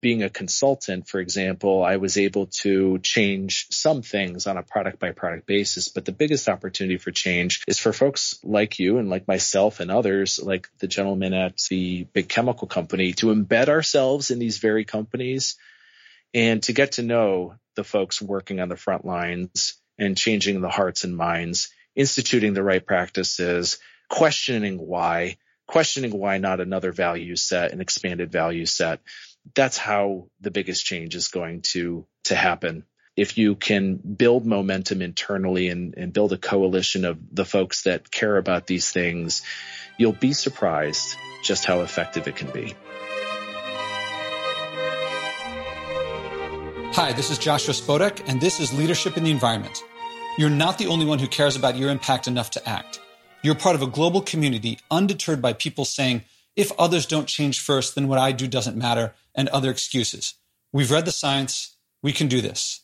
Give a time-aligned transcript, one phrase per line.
[0.00, 4.98] being a consultant, for example, I was able to change some things on a product
[4.98, 5.88] by product basis.
[5.88, 9.90] But the biggest opportunity for change is for folks like you and like myself and
[9.90, 14.84] others, like the gentleman at the big chemical company, to embed ourselves in these very
[14.84, 15.56] companies
[16.32, 20.70] and to get to know the folks working on the front lines and changing the
[20.70, 23.78] hearts and minds, instituting the right practices,
[24.08, 25.36] questioning why,
[25.66, 29.00] questioning why not another value set, an expanded value set
[29.54, 32.84] that's how the biggest change is going to to happen
[33.16, 38.10] if you can build momentum internally and, and, build a coalition of the folks that
[38.10, 39.42] care about these things,
[39.98, 42.74] you'll be surprised just how effective it can be.
[46.94, 49.82] Hi, this is Joshua Spodek, and this is Leadership in the Environment.
[50.38, 53.00] You're not the only one who cares about your impact enough to act.
[53.42, 56.22] You're part of a global community undeterred by people saying,
[56.56, 60.34] if others don't change first, then what I do doesn't matter, and other excuses.
[60.72, 61.76] We've read the science.
[62.02, 62.80] We can do this.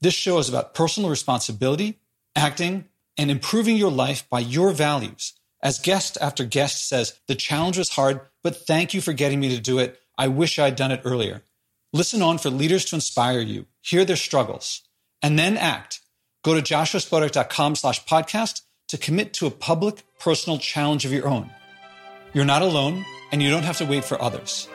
[0.00, 2.00] This show is about personal responsibility,
[2.34, 2.86] acting,
[3.16, 5.34] and improving your life by your values.
[5.62, 9.54] As guest after guest says, the challenge was hard, but thank you for getting me
[9.54, 10.00] to do it.
[10.18, 11.42] I wish I'd done it earlier.
[11.92, 14.82] Listen on for leaders to inspire you, hear their struggles,
[15.22, 16.00] and then act.
[16.42, 21.50] Go to joshuaspodek.com slash podcast to commit to a public, personal challenge of your own.
[22.34, 24.68] You're not alone, and you don't have to wait for others.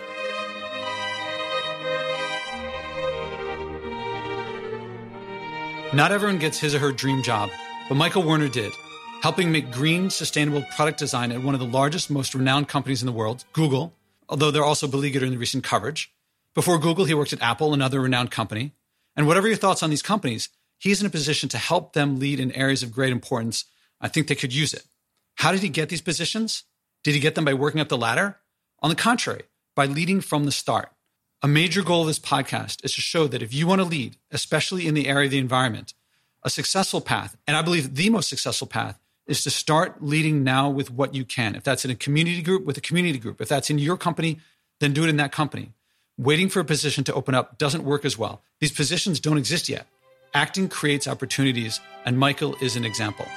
[5.92, 7.50] Not everyone gets his or her dream job,
[7.90, 8.74] but Michael Werner did,
[9.24, 13.08] helping make green, sustainable product design at one of the largest, most renowned companies in
[13.08, 13.94] the world, Google,
[14.30, 16.14] although they're also beleaguered in the recent coverage.
[16.54, 18.74] Before Google, he worked at Apple, another renowned company.
[19.16, 22.40] And whatever your thoughts on these companies, he's in a position to help them lead
[22.40, 23.66] in areas of great importance.
[24.00, 24.84] I think they could use it.
[25.36, 26.64] How did he get these positions?
[27.08, 28.38] Did he get them by working up the ladder?
[28.82, 29.44] On the contrary,
[29.78, 30.92] by leading from the start.
[31.42, 34.18] A major goal of this podcast is to show that if you want to lead,
[34.30, 35.94] especially in the area of the environment,
[36.44, 40.70] a successful path, and I believe the most successful path, is to start leading now
[40.70, 41.56] with what you can.
[41.56, 43.40] If that's in a community group, with a community group.
[43.40, 44.40] If that's in your company,
[44.82, 45.72] then do it in that company.
[46.18, 48.42] Waiting for a position to open up doesn't work as well.
[48.60, 49.88] These positions don't exist yet.
[50.34, 53.28] Acting creates opportunities, and Michael is an example.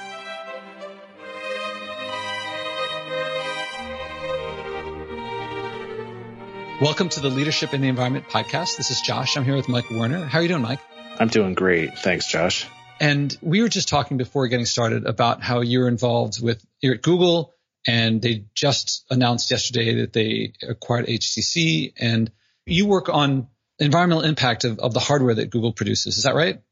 [6.81, 8.75] Welcome to the Leadership in the Environment podcast.
[8.75, 9.37] This is Josh.
[9.37, 10.25] I'm here with Mike Werner.
[10.25, 10.79] How are you doing, Mike?
[11.19, 11.99] I'm doing great.
[11.99, 12.67] Thanks, Josh.
[12.99, 17.03] And we were just talking before getting started about how you're involved with you're at
[17.03, 17.53] Google
[17.85, 22.31] and they just announced yesterday that they acquired HTC and
[22.65, 23.47] you work on
[23.77, 26.17] environmental impact of, of the hardware that Google produces.
[26.17, 26.63] Is that right?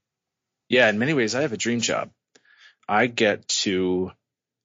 [0.69, 2.09] Yeah, in many ways I have a dream job.
[2.87, 4.11] I get to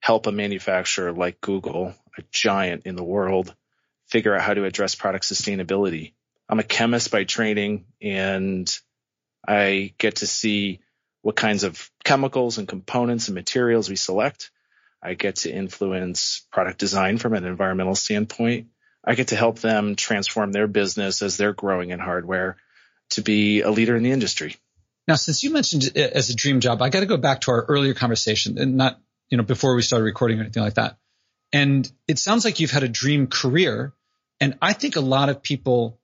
[0.00, 3.54] help a manufacturer like Google, a giant in the world,
[4.14, 6.12] figure out how to address product sustainability.
[6.48, 8.72] I'm a chemist by training and
[9.44, 10.78] I get to see
[11.22, 14.52] what kinds of chemicals and components and materials we select.
[15.02, 18.68] I get to influence product design from an environmental standpoint.
[19.04, 22.56] I get to help them transform their business as they're growing in hardware
[23.10, 24.54] to be a leader in the industry.
[25.08, 27.50] Now, since you mentioned it as a dream job, I got to go back to
[27.50, 30.98] our earlier conversation and not, you know, before we started recording or anything like that.
[31.52, 33.92] And it sounds like you've had a dream career.
[34.40, 36.00] And I think a lot of people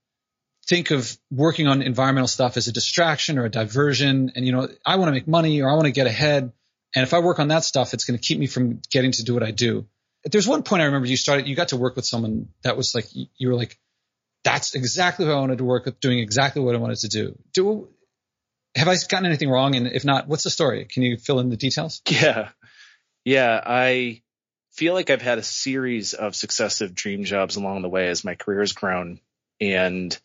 [0.69, 4.33] think of working on environmental stuff as a distraction or a diversion.
[4.35, 6.53] And, you know, I want to make money or I want to get ahead.
[6.95, 9.25] And if I work on that stuff, it's going to keep me from getting to
[9.25, 9.87] do what I do.
[10.25, 12.95] There's one point I remember you started, you got to work with someone that was
[12.95, 13.79] like, you were like,
[14.45, 17.39] that's exactly what I wanted to work with, doing exactly what I wanted to do.
[17.53, 17.89] Do
[18.77, 19.75] have I gotten anything wrong?
[19.75, 20.85] And if not, what's the story?
[20.85, 22.01] Can you fill in the details?
[22.09, 22.51] Yeah.
[23.25, 23.61] Yeah.
[23.65, 24.23] I
[24.81, 28.35] feel like I've had a series of successive dream jobs along the way as my
[28.35, 29.21] career has grown.
[29.61, 30.19] And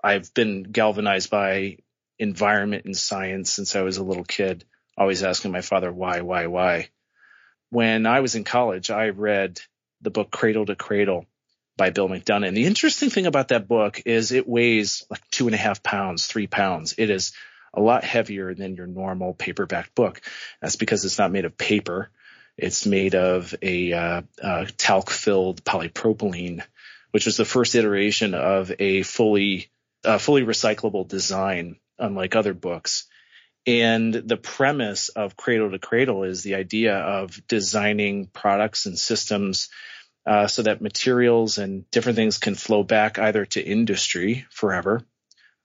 [0.00, 1.78] I've been galvanized by
[2.16, 4.64] environment and science since I was a little kid,
[4.96, 6.90] always asking my father, why, why, why?
[7.70, 9.60] When I was in college, I read
[10.02, 11.26] the book Cradle to Cradle
[11.76, 12.46] by Bill McDonough.
[12.46, 15.82] And the interesting thing about that book is it weighs like two and a half
[15.82, 16.94] pounds, three pounds.
[16.96, 17.32] It is
[17.74, 20.20] a lot heavier than your normal paperback book.
[20.62, 22.12] That's because it's not made of paper.
[22.60, 26.62] It's made of a uh, uh, talc filled polypropylene,
[27.10, 29.70] which was the first iteration of a fully
[30.04, 33.06] uh, fully recyclable design, unlike other books.
[33.66, 39.68] And the premise of Cradle to Cradle is the idea of designing products and systems
[40.26, 45.02] uh, so that materials and different things can flow back either to industry forever,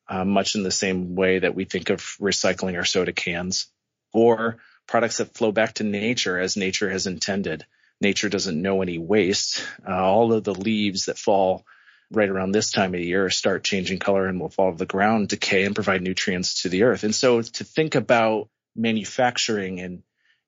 [0.07, 3.67] uh, much in the same way that we think of recycling our soda cans,
[4.13, 7.65] or products that flow back to nature as nature has intended.
[8.01, 9.65] Nature doesn't know any waste.
[9.87, 11.65] Uh, all of the leaves that fall
[12.11, 15.29] right around this time of year start changing color and will fall to the ground,
[15.29, 17.03] decay and provide nutrients to the earth.
[17.03, 20.03] And so to think about manufacturing and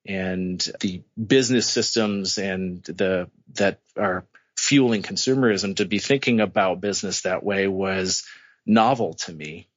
[0.06, 4.24] and the business systems and the that are
[4.56, 8.24] fueling consumerism to be thinking about business that way was
[8.66, 9.68] novel to me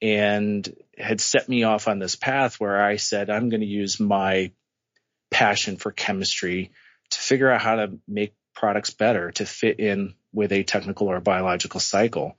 [0.00, 3.98] and had set me off on this path where I said I'm going to use
[3.98, 4.52] my
[5.30, 6.70] passion for chemistry
[7.10, 11.20] to figure out how to make products better to fit in with a technical or
[11.20, 12.36] biological cycle.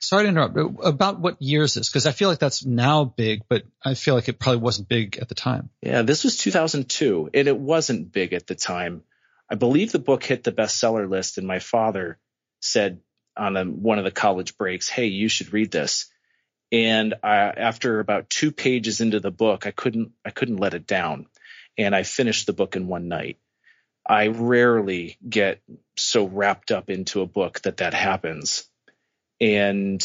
[0.00, 0.56] Sorry to interrupt.
[0.82, 1.88] About what year is this?
[1.88, 5.18] Because I feel like that's now big, but I feel like it probably wasn't big
[5.18, 5.68] at the time.
[5.82, 9.02] Yeah, this was 2002, and it wasn't big at the time.
[9.50, 12.18] I believe the book hit the bestseller list, and my father
[12.60, 13.00] said
[13.36, 16.06] on a, one of the college breaks, "Hey, you should read this."
[16.72, 20.86] And I, after about two pages into the book, I couldn't I couldn't let it
[20.86, 21.26] down,
[21.76, 23.38] and I finished the book in one night.
[24.06, 25.60] I rarely get
[25.96, 28.68] so wrapped up into a book that that happens.
[29.40, 30.02] And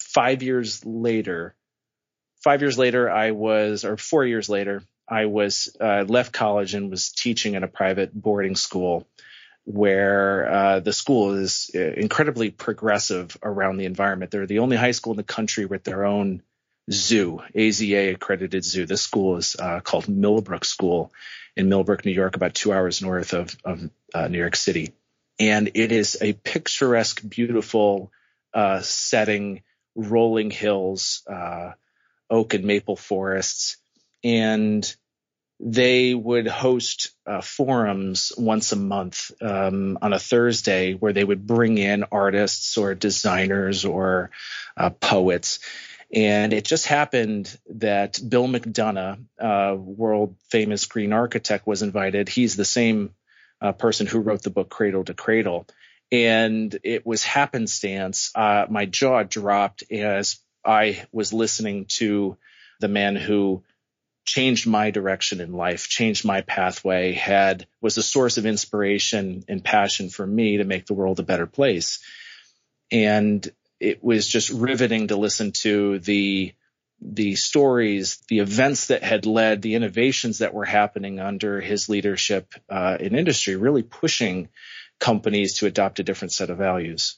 [0.00, 1.54] five years later,
[2.42, 6.90] five years later, I was, or four years later, I was uh, left college and
[6.90, 9.08] was teaching at a private boarding school
[9.68, 14.30] where uh, the school is uh, incredibly progressive around the environment.
[14.30, 16.42] They're the only high school in the country with their own
[16.90, 18.86] zoo, AZA accredited zoo.
[18.86, 21.12] This school is uh, called Millbrook School
[21.54, 24.94] in Millbrook, New York, about two hours north of, of uh, New York City.
[25.38, 28.10] And it is a picturesque, beautiful
[28.54, 29.62] uh, setting,
[29.94, 31.72] rolling hills, uh,
[32.30, 33.76] oak and maple forests.
[34.24, 34.96] And
[35.60, 41.46] they would host uh, forums once a month um, on a Thursday where they would
[41.46, 44.30] bring in artists or designers or
[44.76, 45.58] uh, poets
[46.12, 52.28] and it just happened that Bill McDonough, uh, world famous green architect, was invited.
[52.28, 53.14] He's the same
[53.60, 55.66] uh, person who wrote the book Cradle to Cradle.
[56.10, 58.30] And it was happenstance.
[58.34, 62.38] Uh, my jaw dropped as I was listening to
[62.80, 63.62] the man who
[64.28, 69.64] changed my direction in life, changed my pathway, had was a source of inspiration and
[69.64, 72.00] passion for me to make the world a better place.
[72.92, 76.52] And it was just riveting to listen to the
[77.00, 82.52] the stories, the events that had led, the innovations that were happening under his leadership
[82.68, 84.48] uh, in industry, really pushing
[84.98, 87.16] companies to adopt a different set of values.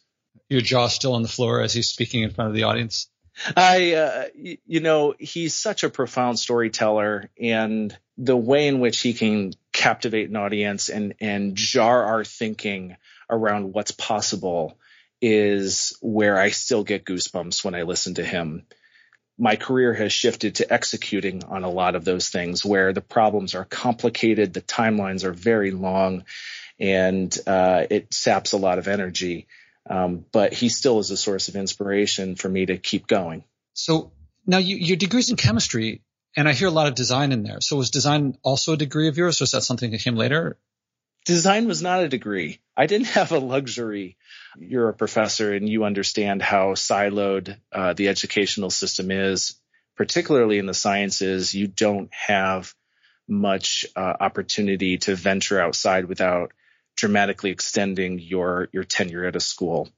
[0.48, 3.09] Your jaw still on the floor as he's speaking in front of the audience.
[3.56, 9.14] I, uh, you know, he's such a profound storyteller, and the way in which he
[9.14, 12.96] can captivate an audience and and jar our thinking
[13.30, 14.78] around what's possible
[15.22, 18.66] is where I still get goosebumps when I listen to him.
[19.38, 23.54] My career has shifted to executing on a lot of those things where the problems
[23.54, 26.24] are complicated, the timelines are very long,
[26.78, 29.46] and uh, it saps a lot of energy.
[29.88, 33.44] Um, but he still is a source of inspiration for me to keep going.
[33.72, 34.12] So
[34.46, 36.02] now you, your degree's in chemistry,
[36.36, 37.60] and I hear a lot of design in there.
[37.60, 40.58] So was design also a degree of yours, or is that something that came later?
[41.24, 42.60] Design was not a degree.
[42.76, 44.16] I didn't have a luxury
[44.58, 49.58] you're a professor and you understand how siloed uh, the educational system is,
[49.96, 51.54] particularly in the sciences.
[51.54, 52.74] You don't have
[53.28, 56.52] much uh, opportunity to venture outside without
[56.96, 59.88] dramatically extending your your tenure at a school.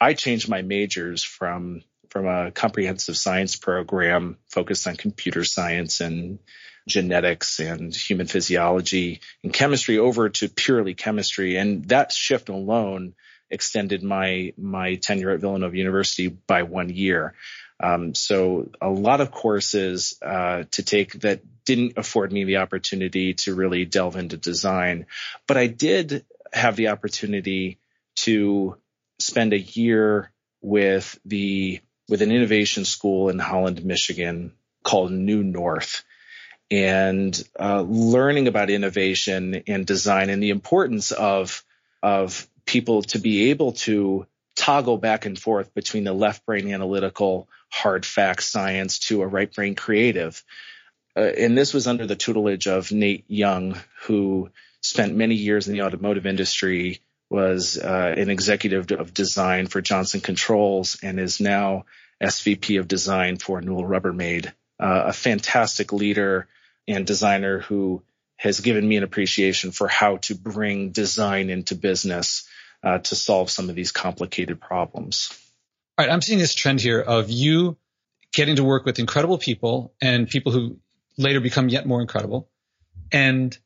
[0.00, 6.38] I changed my majors from from a comprehensive science program focused on computer science and
[6.86, 11.56] genetics and human physiology and chemistry over to purely chemistry.
[11.56, 13.14] And that shift alone
[13.50, 17.34] extended my my tenure at Villanova University by one year.
[17.82, 23.34] Um, so a lot of courses uh, to take that didn't afford me the opportunity
[23.34, 25.06] to really delve into design,
[25.46, 26.24] but I did
[26.54, 27.78] have the opportunity
[28.16, 28.76] to
[29.18, 30.32] spend a year
[30.62, 36.04] with the with an innovation school in Holland, Michigan called New North
[36.70, 41.64] and uh, learning about innovation and design and the importance of
[42.02, 47.48] of people to be able to toggle back and forth between the left brain analytical
[47.70, 50.42] hard facts science to a right brain creative.
[51.16, 54.50] Uh, and this was under the tutelage of Nate Young, who
[54.84, 57.00] spent many years in the automotive industry,
[57.30, 61.86] was uh, an executive of design for Johnson Controls, and is now
[62.22, 64.52] SVP of design for Newell Rubbermaid.
[64.78, 66.48] Uh, a fantastic leader
[66.86, 68.02] and designer who
[68.36, 72.46] has given me an appreciation for how to bring design into business
[72.82, 75.30] uh, to solve some of these complicated problems.
[75.96, 77.78] All right, I'm seeing this trend here of you
[78.34, 80.76] getting to work with incredible people and people who
[81.16, 82.50] later become yet more incredible.
[83.10, 83.56] And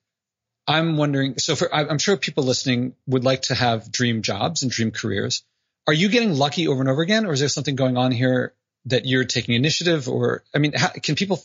[0.68, 4.70] I'm wondering, so for, I'm sure people listening would like to have dream jobs and
[4.70, 5.42] dream careers.
[5.88, 8.52] are you getting lucky over and over again, or is there something going on here
[8.84, 10.06] that you're taking initiative?
[10.06, 11.42] Or I mean, how, can people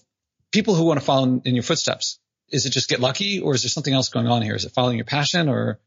[0.52, 2.20] people who want to follow in your footsteps?
[2.50, 4.54] Is it just get lucky, or is there something else going on here?
[4.54, 5.80] Is it following your passion, or?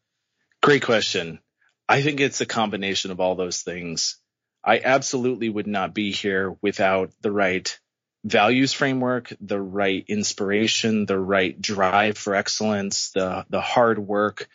[0.63, 1.39] Great question.
[1.87, 4.17] I think it's a combination of all those things.
[4.65, 7.79] I absolutely would not be here without the right
[8.27, 14.49] values framework, the right inspiration, the right drive for excellence, the the hard work,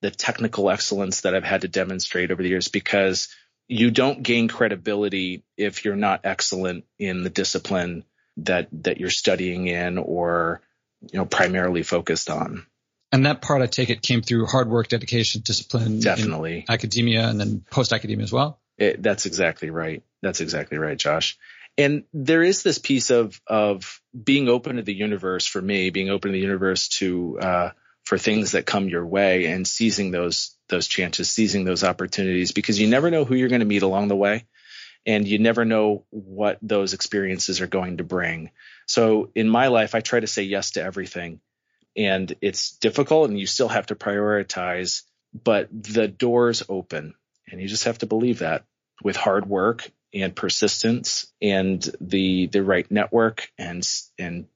[0.00, 3.28] the technical excellence that I've had to demonstrate over the years because
[3.68, 8.04] you don't gain credibility if you're not excellent in the discipline
[8.38, 10.60] that that you're studying in or
[11.00, 12.64] you know primarily focused on.
[13.12, 17.40] And that part, I take it, came through hard work, dedication, discipline, definitely academia, and
[17.40, 18.60] then post academia as well.
[18.78, 20.02] It, that's exactly right.
[20.22, 21.38] That's exactly right, Josh.
[21.78, 26.10] And there is this piece of of being open to the universe for me, being
[26.10, 27.70] open to the universe to uh,
[28.04, 32.80] for things that come your way and seizing those those chances, seizing those opportunities, because
[32.80, 34.46] you never know who you're going to meet along the way,
[35.04, 38.50] and you never know what those experiences are going to bring.
[38.86, 41.40] So in my life, I try to say yes to everything,
[41.96, 45.02] and it's difficult, and you still have to prioritize,
[45.34, 47.14] but the doors open
[47.50, 48.64] and you just have to believe that
[49.02, 49.90] with hard work
[50.22, 53.86] and persistence and the the right network and
[54.18, 54.46] and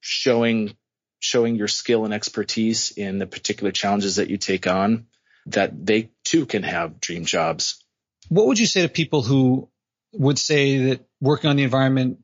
[0.00, 0.76] showing
[1.20, 5.06] showing your skill and expertise in the particular challenges that you take on
[5.46, 7.84] that they too can have dream jobs.
[8.28, 9.68] What would you say to people who
[10.12, 12.18] would say that working on the environment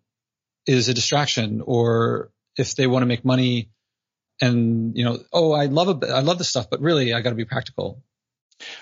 [0.66, 3.70] is a distraction or if they want to make money
[4.40, 7.30] and you know oh i love it i love this stuff but really i got
[7.30, 8.02] to be practical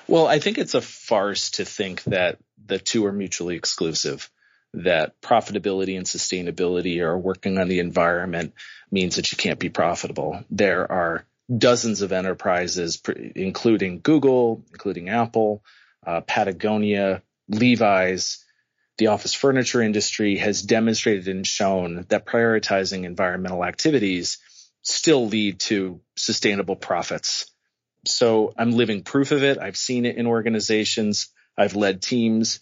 [0.09, 4.31] well, I think it's a farce to think that the two are mutually exclusive,
[4.75, 8.55] that profitability and sustainability or working on the environment
[8.91, 10.45] means that you can't be profitable.
[10.51, 13.01] There are dozens of enterprises,
[13.35, 15.63] including Google, including Apple,
[16.07, 18.45] uh, Patagonia, Levi's,
[18.99, 24.39] the office furniture industry has demonstrated and shown that prioritizing environmental activities
[24.83, 27.51] still lead to sustainable profits
[28.07, 29.59] so I'm living proof of it.
[29.59, 31.29] I've seen it in organizations.
[31.57, 32.61] I've led teams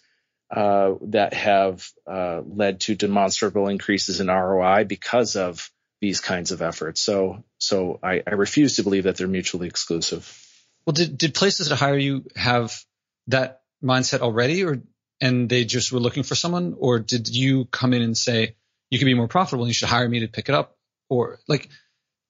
[0.49, 5.69] uh, that have uh, led to demonstrable increases in ROI because of
[6.01, 7.01] these kinds of efforts.
[7.01, 10.41] So, so I, I refuse to believe that they're mutually exclusive.
[10.85, 12.79] Well, did did places that hire you have
[13.27, 14.81] that mindset already, or
[15.19, 18.55] and they just were looking for someone, or did you come in and say
[18.91, 20.77] you can be more profitable and you should hire me to pick it up,
[21.09, 21.69] or like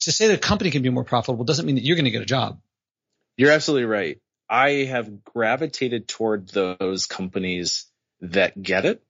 [0.01, 2.11] to say that a company can be more profitable doesn't mean that you're going to
[2.11, 2.59] get a job.
[3.37, 4.19] You're absolutely right.
[4.49, 7.85] I have gravitated toward those companies
[8.21, 9.03] that get it,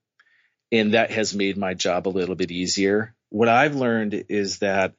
[0.71, 3.13] and that has made my job a little bit easier.
[3.29, 4.93] What I've learned is that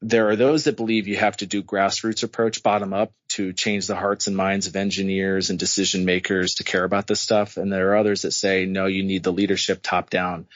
[0.00, 3.86] there are those that believe you have to do grassroots approach bottom up to change
[3.86, 7.56] the hearts and minds of engineers and decision makers to care about this stuff.
[7.56, 10.46] And there are others that say, no, you need the leadership top down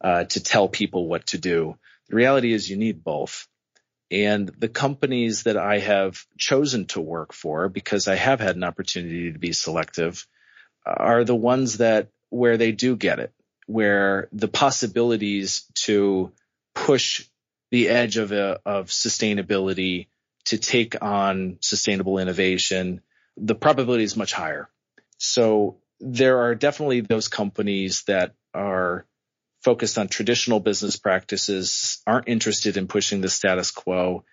[0.00, 1.76] uh, to tell people what to do.
[2.08, 3.46] The reality is you need both.
[4.10, 8.64] And the companies that I have chosen to work for, because I have had an
[8.64, 10.26] opportunity to be selective,
[10.86, 13.32] are the ones that where they do get it,
[13.66, 16.32] where the possibilities to
[16.74, 17.26] push
[17.70, 20.06] the edge of a, of sustainability
[20.46, 23.02] to take on sustainable innovation,
[23.36, 24.70] the probability is much higher.
[25.18, 29.04] So there are definitely those companies that are
[29.68, 34.24] focused on traditional business practices, aren't interested in pushing the status quo.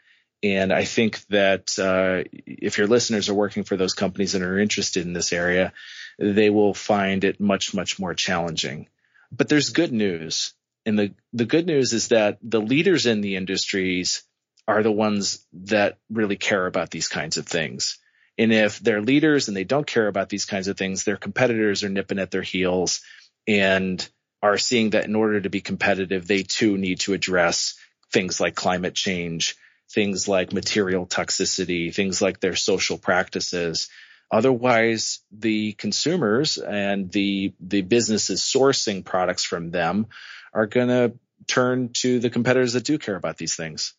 [0.41, 4.57] And I think that uh, if your listeners are working for those companies and are
[4.57, 5.73] interested in this area,
[6.17, 8.87] they will find it much, much more challenging.
[9.29, 10.53] But there's good news.
[10.85, 14.23] And the, the good news is that the leaders in the industries
[14.69, 17.99] are the ones that really care about these kinds of things.
[18.37, 21.83] And if they're leaders and they don't care about these kinds of things, their competitors
[21.83, 23.01] are nipping at their heels
[23.47, 24.09] and
[24.45, 27.75] are seeing that in order to be competitive, they too need to address
[28.11, 29.55] things like climate change,
[29.91, 33.89] things like material toxicity, things like their social practices.
[34.31, 40.07] Otherwise, the consumers and the the businesses sourcing products from them
[40.53, 41.13] are going to
[41.47, 43.93] turn to the competitors that do care about these things.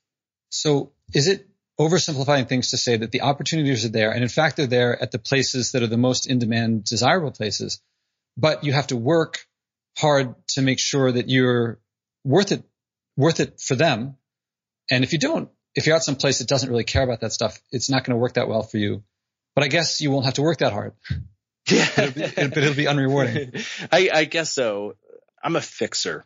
[0.48, 1.48] So, is it
[1.78, 5.10] oversimplifying things to say that the opportunities are there, and in fact, they're there at
[5.10, 7.80] the places that are the most in demand, desirable places,
[8.36, 9.46] but you have to work
[9.96, 11.78] hard to make sure that you're
[12.24, 12.62] worth it,
[13.16, 14.16] worth it for them.
[14.90, 17.32] And if you don't, if you're at some place that doesn't really care about that
[17.32, 19.02] stuff, it's not going to work that well for you.
[19.54, 20.92] But I guess you won't have to work that hard.
[21.68, 21.88] Yeah.
[21.96, 22.20] it'll be,
[22.54, 23.60] but it'll be unrewarding.
[23.92, 24.94] I, I guess so.
[25.42, 26.24] I'm a fixer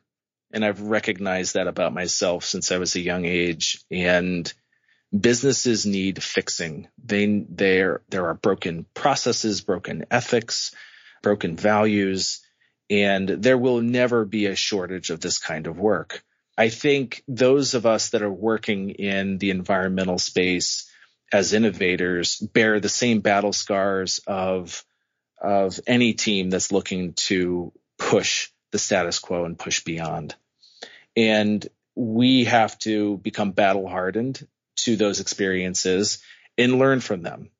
[0.52, 4.52] and I've recognized that about myself since I was a young age and
[5.18, 6.88] businesses need fixing.
[7.02, 10.74] They, there, there are broken processes, broken ethics,
[11.22, 12.39] broken values,
[12.90, 16.22] and there will never be a shortage of this kind of work.
[16.58, 20.90] I think those of us that are working in the environmental space
[21.32, 24.84] as innovators bear the same battle scars of
[25.40, 30.34] of any team that's looking to push the status quo and push beyond.
[31.16, 36.22] And we have to become battle hardened to those experiences
[36.58, 37.50] and learn from them.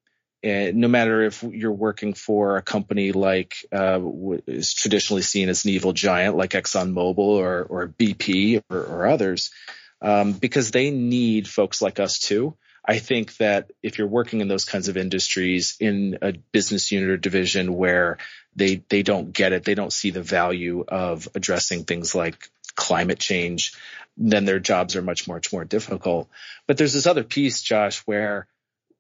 [0.43, 4.01] No matter if you're working for a company like uh,
[4.47, 9.51] is traditionally seen as an evil giant like ExxonMobil or, or BP or, or others,
[10.01, 12.57] um, because they need folks like us too.
[12.85, 17.11] I think that if you're working in those kinds of industries in a business unit
[17.11, 18.19] or division where
[18.57, 23.19] they they don't get it, they don't see the value of addressing things like climate
[23.19, 23.75] change,
[24.17, 26.29] then their jobs are much much more difficult.
[26.67, 28.47] But there's this other piece, Josh, where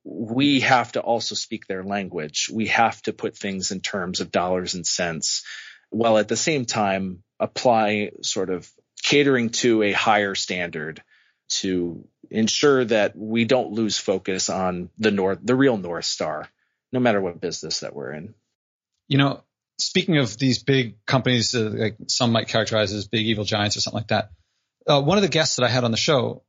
[0.04, 2.48] we have to also speak their language.
[2.52, 5.44] We have to put things in terms of dollars and cents,
[5.90, 8.70] while at the same time apply sort of
[9.02, 11.02] catering to a higher standard
[11.48, 16.48] to ensure that we don't lose focus on the north, the real North Star,
[16.92, 18.34] no matter what business that we're in.
[19.08, 19.42] You know,
[19.78, 23.80] speaking of these big companies, uh, like some might characterize as big evil giants or
[23.80, 24.30] something like that.
[24.86, 26.42] Uh, one of the guests that I had on the show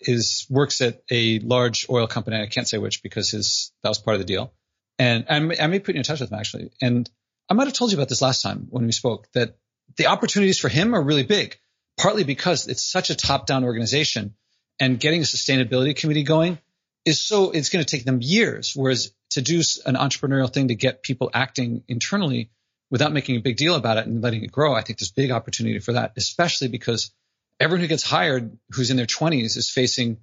[0.00, 2.40] is works at a large oil company.
[2.40, 4.52] I can't say which because his that was part of the deal.
[4.98, 6.70] And I may, I may put you in touch with him actually.
[6.80, 7.08] And
[7.48, 9.56] I might have told you about this last time when we spoke that
[9.96, 11.58] the opportunities for him are really big,
[11.98, 14.34] partly because it's such a top down organization
[14.80, 16.58] and getting a sustainability committee going
[17.04, 18.72] is so it's going to take them years.
[18.74, 22.50] Whereas to do an entrepreneurial thing to get people acting internally
[22.90, 25.30] without making a big deal about it and letting it grow, I think there's big
[25.30, 27.12] opportunity for that, especially because
[27.60, 30.18] everyone who gets hired who's in their 20s is facing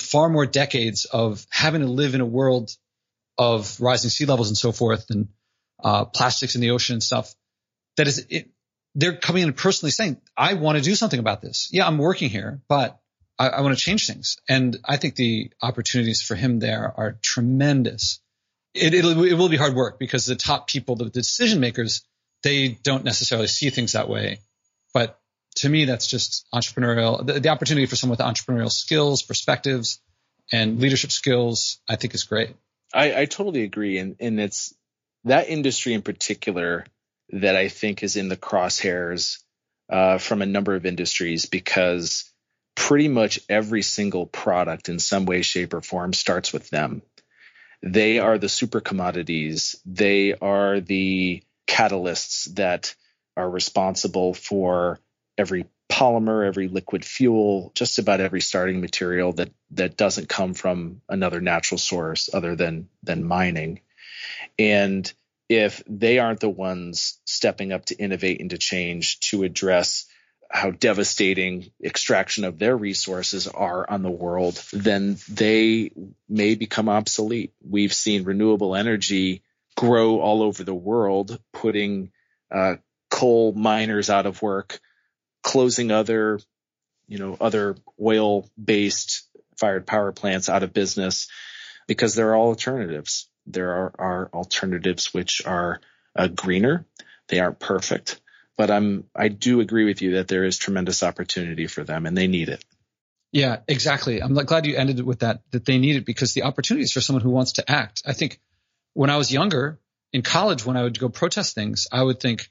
[0.00, 2.70] far more decades of having to live in a world
[3.38, 5.28] of rising sea levels and so forth and
[5.82, 7.34] uh, plastics in the ocean and stuff.
[7.96, 8.48] That is, it,
[8.94, 11.68] they're coming in personally saying, I want to do something about this.
[11.70, 12.98] Yeah, I'm working here, but
[13.38, 14.38] I, I want to change things.
[14.48, 18.20] And I think the opportunities for him there are tremendous.
[18.74, 22.02] It, it will be hard work because the top people, the decision makers,
[22.42, 24.40] they don't necessarily see things that way.
[25.56, 27.26] To me, that's just entrepreneurial.
[27.26, 30.00] The, the opportunity for someone with entrepreneurial skills, perspectives,
[30.52, 32.54] and leadership skills, I think is great.
[32.92, 33.98] I, I totally agree.
[33.98, 34.74] And, and it's
[35.24, 36.86] that industry in particular
[37.30, 39.38] that I think is in the crosshairs
[39.90, 42.30] uh, from a number of industries because
[42.74, 47.02] pretty much every single product in some way, shape, or form starts with them.
[47.82, 49.76] They are the super commodities.
[49.84, 52.94] They are the catalysts that
[53.36, 54.98] are responsible for
[55.38, 61.00] every polymer, every liquid fuel, just about every starting material that that doesn't come from
[61.08, 63.80] another natural source other than than mining.
[64.58, 65.10] And
[65.48, 70.06] if they aren't the ones stepping up to innovate and to change to address
[70.50, 75.90] how devastating extraction of their resources are on the world, then they
[76.28, 77.52] may become obsolete.
[77.68, 79.42] We've seen renewable energy
[79.76, 82.12] grow all over the world, putting
[82.50, 82.76] uh,
[83.10, 84.80] coal miners out of work,
[85.46, 86.40] closing other,
[87.08, 91.28] you know, other oil-based fired power plants out of business
[91.86, 93.28] because there are alternatives.
[93.46, 95.80] There are, are alternatives which are
[96.14, 96.84] uh, greener.
[97.28, 98.20] They aren't perfect
[98.56, 102.16] but I'm I do agree with you that there is tremendous opportunity for them and
[102.16, 102.64] they need it.
[103.32, 104.22] Yeah, exactly.
[104.22, 107.00] I'm glad you ended it with that that they need it because the opportunities for
[107.00, 108.02] someone who wants to act.
[108.06, 108.40] I think
[108.94, 109.78] when I was younger
[110.12, 112.50] in college, when I would go protest things, I would think,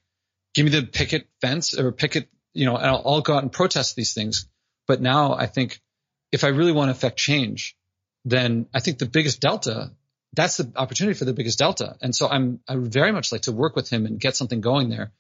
[0.54, 3.52] give me the picket fence or picket, you know, and I'll, I'll go out and
[3.52, 4.48] protest these things.
[4.88, 5.80] But now I think
[6.32, 7.76] if I really want to affect change,
[8.24, 9.92] then I think the biggest delta,
[10.34, 11.96] that's the opportunity for the biggest delta.
[12.02, 14.62] And so I'm, I would very much like to work with him and get something
[14.62, 15.12] going there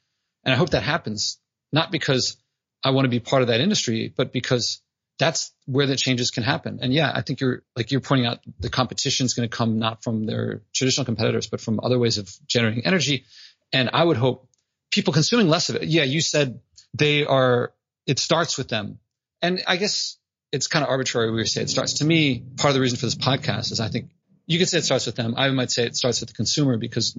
[0.45, 1.39] and I hope that happens,
[1.73, 2.37] not because
[2.83, 4.81] I want to be part of that industry, but because
[5.17, 6.79] that's where the changes can happen.
[6.81, 9.79] And yeah, I think you're like you're pointing out the competition is going to come
[9.79, 13.25] not from their traditional competitors, but from other ways of generating energy.
[13.73, 14.47] And I would hope
[14.91, 15.85] people consuming less of it.
[15.85, 16.59] Yeah, you said
[16.97, 17.73] they are,
[18.05, 18.99] it starts with them.
[19.41, 20.17] And I guess
[20.51, 21.95] it's kind of arbitrary we say it starts.
[21.95, 24.11] To me, part of the reason for this podcast is I think
[24.47, 25.35] you could say it starts with them.
[25.37, 27.17] I might say it starts with the consumer because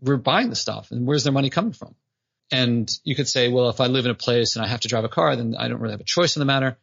[0.00, 1.94] we're buying the stuff and where's their money coming from?
[2.50, 4.88] And you could say, well, if I live in a place and I have to
[4.88, 6.78] drive a car, then I don't really have a choice in the matter.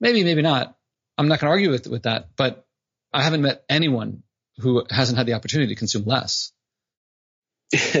[0.00, 0.76] Maybe, maybe not.
[1.18, 2.66] I'm not going to argue with, with that, but
[3.12, 4.22] I haven't met anyone
[4.58, 6.52] who hasn't had the opportunity to consume less.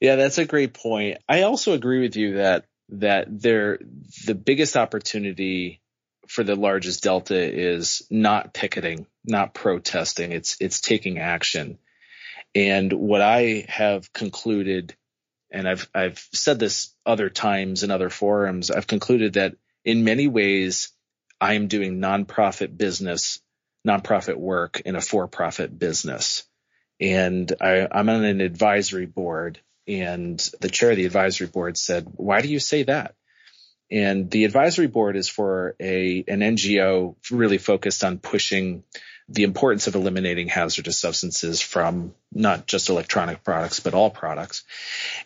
[0.00, 1.18] yeah, that's a great point.
[1.28, 3.78] I also agree with you that that there
[4.26, 5.80] the biggest opportunity
[6.28, 10.32] for the largest delta is not picketing, not protesting.
[10.32, 11.78] It's it's taking action.
[12.54, 14.94] And what I have concluded,
[15.50, 20.28] and I've, I've said this other times in other forums, I've concluded that in many
[20.28, 20.92] ways,
[21.40, 23.40] I am doing nonprofit business,
[23.86, 26.44] nonprofit work in a for-profit business.
[27.00, 32.06] And I, I'm on an advisory board and the chair of the advisory board said,
[32.12, 33.14] why do you say that?
[33.90, 38.82] And the advisory board is for a, an NGO really focused on pushing
[39.28, 44.64] the importance of eliminating hazardous substances from not just electronic products, but all products.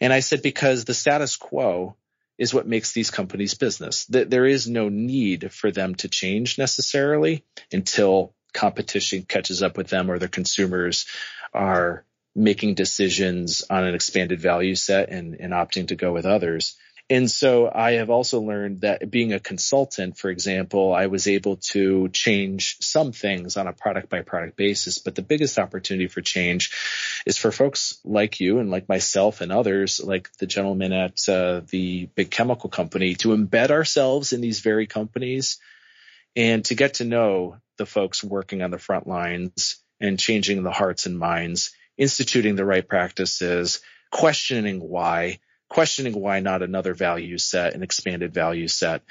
[0.01, 1.97] And I said, because the status quo
[2.37, 4.07] is what makes these companies business.
[4.07, 10.11] There is no need for them to change necessarily until competition catches up with them
[10.11, 11.07] or their consumers
[11.53, 16.77] are making decisions on an expanded value set and, and opting to go with others.
[17.11, 21.57] And so I have also learned that being a consultant, for example, I was able
[21.71, 24.99] to change some things on a product by product basis.
[24.99, 26.71] But the biggest opportunity for change
[27.25, 31.63] is for folks like you and like myself and others, like the gentleman at uh,
[31.71, 35.59] the big chemical company, to embed ourselves in these very companies
[36.37, 40.71] and to get to know the folks working on the front lines and changing the
[40.71, 45.39] hearts and minds, instituting the right practices, questioning why
[45.69, 49.03] questioning why not another value set, an expanded value set.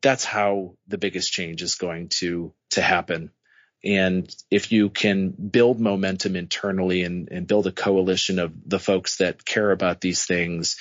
[0.00, 3.30] That's how the biggest change is going to, to happen.
[3.84, 9.16] And if you can build momentum internally and, and build a coalition of the folks
[9.16, 10.76] that care about these things,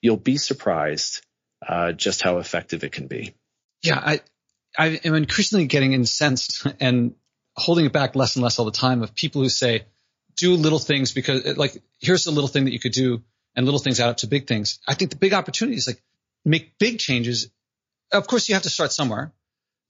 [0.00, 1.24] you'll be surprised
[1.66, 3.34] uh, just how effective it can be.
[3.82, 4.20] Yeah, I,
[4.78, 7.14] I am increasingly getting incensed and
[7.56, 9.84] holding it back less and less all the time of people who say,
[10.36, 13.22] do little things because like, here's a little thing that you could do
[13.54, 14.78] and little things add up to big things.
[14.88, 16.02] I think the big opportunity is like
[16.44, 17.50] make big changes.
[18.10, 19.32] Of course, you have to start somewhere,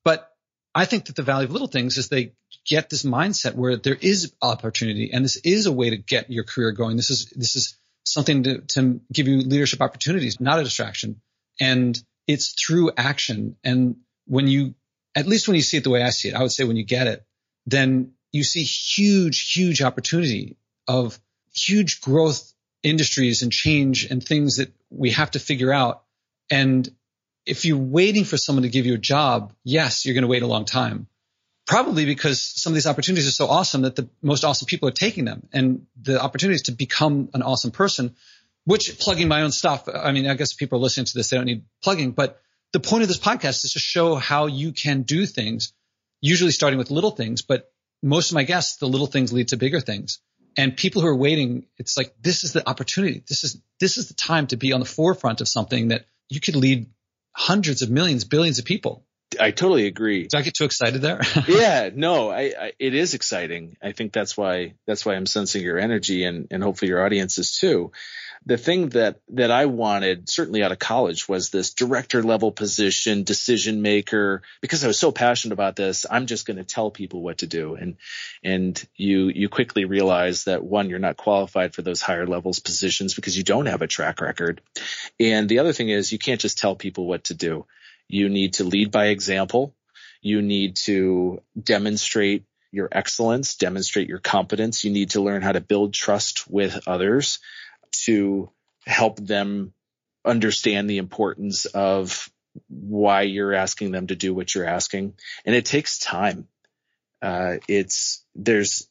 [0.05, 0.29] but
[0.75, 2.33] I think that the value of little things is they
[2.67, 6.45] get this mindset where there is opportunity and this is a way to get your
[6.45, 6.97] career going.
[6.97, 11.21] This is, this is something to, to give you leadership opportunities, not a distraction.
[11.61, 13.57] And it's through action.
[13.63, 14.75] And when you,
[15.15, 16.77] at least when you see it the way I see it, I would say when
[16.77, 17.25] you get it,
[17.67, 20.57] then you see huge, huge opportunity
[20.89, 21.19] of
[21.55, 26.03] huge growth industries and change and things that we have to figure out.
[26.51, 26.89] And
[27.47, 30.43] if you're waiting for someone to give you a job, yes, you're going to wait
[30.43, 31.07] a long time.
[31.67, 34.93] Probably because some of these opportunities are so awesome that the most awesome people are
[34.93, 35.47] taking them.
[35.53, 38.17] And the opportunities to become an awesome person,
[38.65, 39.89] which plugging my own stuff.
[39.89, 41.31] I mean, I guess people are listening to this.
[41.31, 42.41] They don't need plugging, but
[42.73, 45.73] the point of this podcast is to show how you can do things,
[46.21, 47.71] usually starting with little things, but
[48.03, 50.21] most of my guests, the little things lead to bigger things
[50.57, 53.23] and people who are waiting, it's like this is the opportunity.
[53.27, 56.41] This is this is the time to be on the forefront of something that you
[56.41, 56.91] could lead
[57.35, 59.07] hundreds of millions, billions of people.
[59.43, 60.23] I totally agree.
[60.23, 61.21] Did I get too excited there?
[61.49, 63.77] yeah, no, I, I, it is exciting.
[63.83, 67.59] I think that's why that's why I'm sensing your energy and and hopefully your audiences
[67.59, 67.93] too
[68.45, 73.23] the thing that that I wanted certainly out of college was this director level position,
[73.23, 74.43] decision maker.
[74.61, 77.47] Because I was so passionate about this, I'm just going to tell people what to
[77.47, 77.75] do.
[77.75, 77.97] And
[78.43, 83.15] and you you quickly realize that one, you're not qualified for those higher levels positions
[83.15, 84.61] because you don't have a track record.
[85.21, 87.67] And the other thing is you can't just tell people what to do.
[88.13, 89.75] You need to lead by example.
[90.21, 94.85] You need to demonstrate your excellence, demonstrate your competence.
[94.85, 97.39] You need to learn how to build trust with others
[98.05, 98.51] to
[98.85, 99.73] help them
[100.27, 102.31] understand the importance of
[102.69, 105.15] why you're asking them to do what you're asking.
[105.47, 106.49] And it takes time.
[107.23, 108.89] Uh, it's there's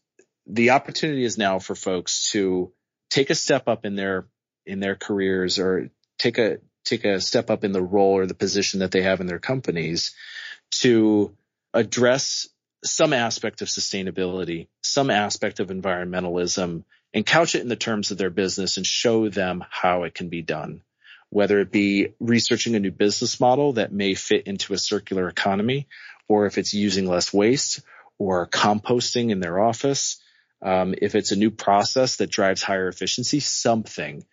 [0.47, 2.73] the opportunity is now for folks to
[3.12, 4.25] take a step up in their
[4.65, 8.34] in their careers or take a take a step up in the role or the
[8.34, 10.13] position that they have in their companies
[10.80, 11.36] to
[11.74, 12.48] address
[12.84, 18.17] some aspect of sustainability, some aspect of environmentalism, and couch it in the terms of
[18.17, 20.82] their business and show them how it can be done.
[21.30, 25.88] Whether it be researching a new business model that may fit into a circular economy,
[26.28, 27.82] or if it's using less waste
[28.17, 30.22] or composting in their office,
[30.62, 34.26] um, if it's a new process that drives higher efficiency, something.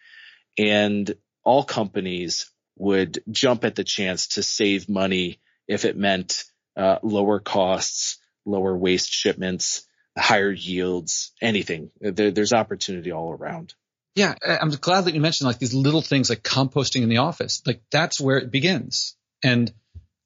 [0.59, 1.15] And
[1.49, 6.45] all companies would jump at the chance to save money if it meant
[6.77, 11.91] uh, lower costs, lower waste shipments, higher yields, anything.
[12.03, 13.73] There, there's opportunity all around.
[14.15, 17.63] Yeah, I'm glad that you mentioned like these little things like composting in the office.
[17.65, 19.17] Like that's where it begins.
[19.43, 19.73] And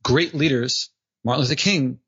[0.02, 0.90] great leaders,
[1.24, 2.00] Martin Luther King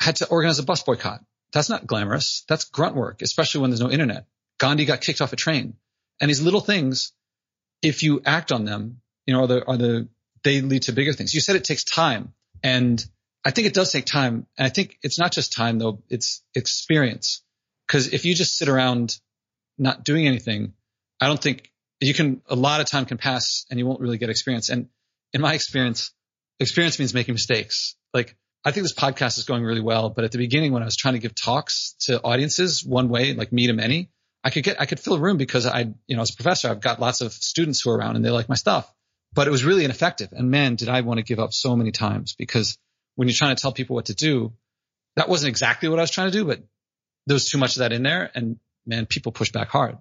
[0.00, 1.24] had to organize a bus boycott.
[1.52, 2.44] That's not glamorous.
[2.46, 4.26] That's grunt work, especially when there's no internet.
[4.58, 5.74] Gandhi got kicked off a train.
[6.20, 7.12] And these little things,
[7.82, 10.08] if you act on them, you know, are the, are the,
[10.42, 11.34] they lead to bigger things.
[11.34, 13.04] You said it takes time and
[13.44, 14.46] I think it does take time.
[14.56, 17.42] And I think it's not just time though, it's experience.
[17.88, 19.18] Cause if you just sit around
[19.78, 20.74] not doing anything,
[21.20, 24.18] I don't think you can, a lot of time can pass and you won't really
[24.18, 24.68] get experience.
[24.68, 24.88] And
[25.32, 26.12] in my experience,
[26.58, 27.96] experience means making mistakes.
[28.14, 30.86] Like I think this podcast is going really well, but at the beginning when I
[30.86, 34.10] was trying to give talks to audiences one way, like me to any,
[34.42, 36.68] I could get, I could fill a room because I, you know, as a professor,
[36.68, 38.92] I've got lots of students who are around and they like my stuff,
[39.32, 40.30] but it was really ineffective.
[40.32, 42.78] And man, did I want to give up so many times because
[43.16, 44.52] when you're trying to tell people what to do,
[45.16, 46.60] that wasn't exactly what I was trying to do, but
[47.26, 48.30] there was too much of that in there.
[48.34, 49.98] And man, people push back hard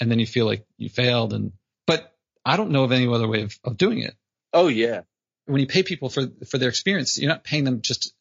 [0.00, 1.32] and then you feel like you failed.
[1.32, 1.52] And,
[1.86, 4.14] but I don't know of any other way of, of doing it.
[4.52, 5.02] Oh yeah.
[5.46, 8.12] When you pay people for, for their experience, you're not paying them just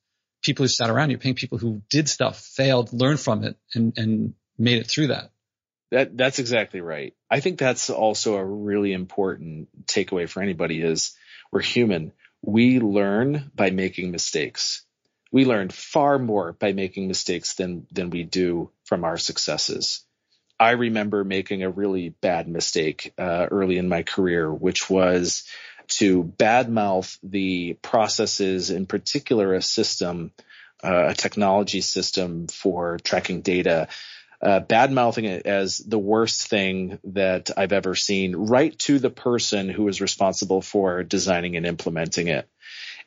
[0.42, 1.10] people who sat around.
[1.10, 5.08] You're paying people who did stuff, failed, learned from it and, and made it through
[5.08, 5.32] that.
[5.92, 7.14] That that's exactly right.
[7.30, 11.16] I think that's also a really important takeaway for anybody is
[11.52, 12.12] we're human.
[12.42, 14.84] We learn by making mistakes.
[15.32, 20.04] We learn far more by making mistakes than than we do from our successes.
[20.60, 25.44] I remember making a really bad mistake uh, early in my career, which was
[25.88, 30.32] to badmouth the processes, in particular a system,
[30.84, 33.88] uh, a technology system for tracking data
[34.42, 39.10] uh, bad mouthing it as the worst thing that I've ever seen, right to the
[39.10, 42.48] person who is responsible for designing and implementing it.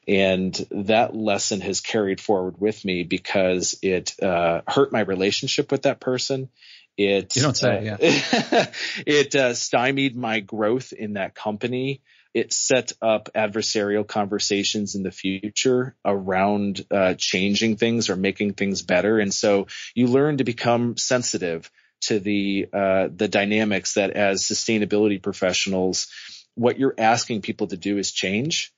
[0.09, 5.83] And that lesson has carried forward with me because it uh, hurt my relationship with
[5.83, 6.49] that person.
[6.97, 8.67] It you don't say, uh, yeah.
[9.07, 15.11] it uh, stymied my growth in that company it set up adversarial conversations in the
[15.11, 19.19] future around uh, changing things or making things better.
[19.19, 21.71] And so you learn to become sensitive
[22.03, 26.09] to the uh, the dynamics that as sustainability professionals,
[26.55, 28.73] what you're asking people to do is change.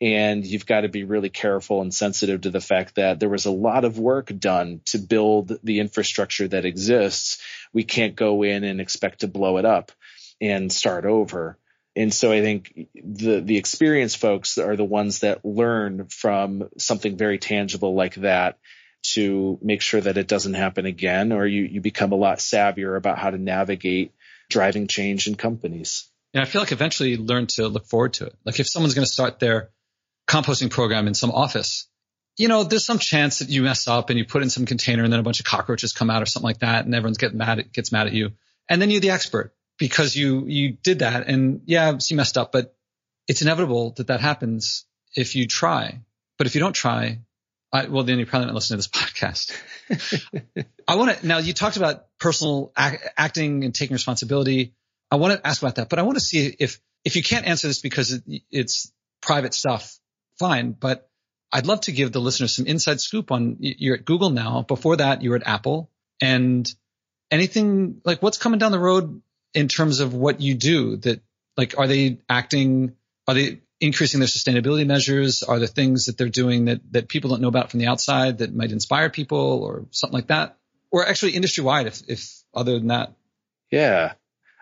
[0.00, 3.46] And you've got to be really careful and sensitive to the fact that there was
[3.46, 7.40] a lot of work done to build the infrastructure that exists.
[7.72, 9.92] We can't go in and expect to blow it up
[10.40, 11.58] and start over.
[11.96, 17.16] And so I think the the experienced folks are the ones that learn from something
[17.16, 18.58] very tangible like that
[19.14, 22.96] to make sure that it doesn't happen again, or you you become a lot savvier
[22.96, 24.12] about how to navigate
[24.50, 26.08] driving change in companies.
[26.32, 28.34] And I feel like eventually you learn to look forward to it.
[28.44, 29.70] Like if someone's going to start their
[30.26, 31.86] composting program in some office,
[32.36, 35.04] you know, there's some chance that you mess up and you put in some container
[35.04, 37.38] and then a bunch of cockroaches come out or something like that, and everyone's getting
[37.38, 38.32] mad at, gets mad at you,
[38.68, 41.26] and then you're the expert because you you did that.
[41.28, 42.74] And yeah you messed up but
[43.26, 44.84] it's inevitable that that happens
[45.16, 46.00] if you try.
[46.38, 47.20] But if you don't try
[47.72, 50.64] I, well then you're probably not listening to this podcast.
[50.88, 54.74] I want to now you talked about personal act, acting and taking responsibility.
[55.10, 57.46] I want to ask about that but i want to see if if you can't
[57.46, 59.98] answer this because it, it's private stuff
[60.38, 61.08] fine but
[61.52, 64.62] i'd love to give the listeners some inside scoop on you're at google now.
[64.62, 65.90] Before that you were at apple.
[66.20, 66.72] And
[67.30, 69.20] anything like what's coming down the road
[69.54, 71.22] in terms of what you do that
[71.56, 72.94] like are they acting
[73.26, 75.42] are they increasing their sustainability measures?
[75.42, 78.38] Are there things that they're doing that that people don't know about from the outside
[78.38, 80.56] that might inspire people or something like that?
[80.90, 83.12] Or actually industry wide if if other than that.
[83.70, 84.14] Yeah.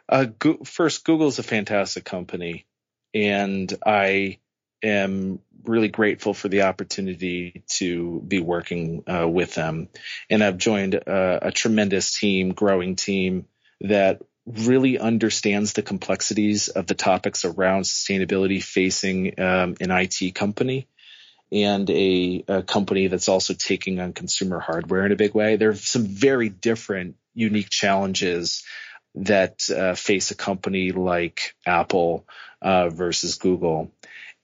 [0.09, 2.67] Uh, go- first google's a fantastic company
[3.15, 4.39] and i
[4.83, 9.89] am really grateful for the opportunity to be working uh, with them.
[10.29, 13.47] And i've joined a, a tremendous team growing team
[13.81, 20.89] that really understands the complexities of the topics around sustainability facing um, an IT company
[21.53, 25.57] and a, a, company that's also taking on consumer hardware in a big way.
[25.57, 28.65] There are some very different, unique challenges
[29.15, 32.27] that uh, face a company like Apple
[32.63, 33.93] uh, versus Google.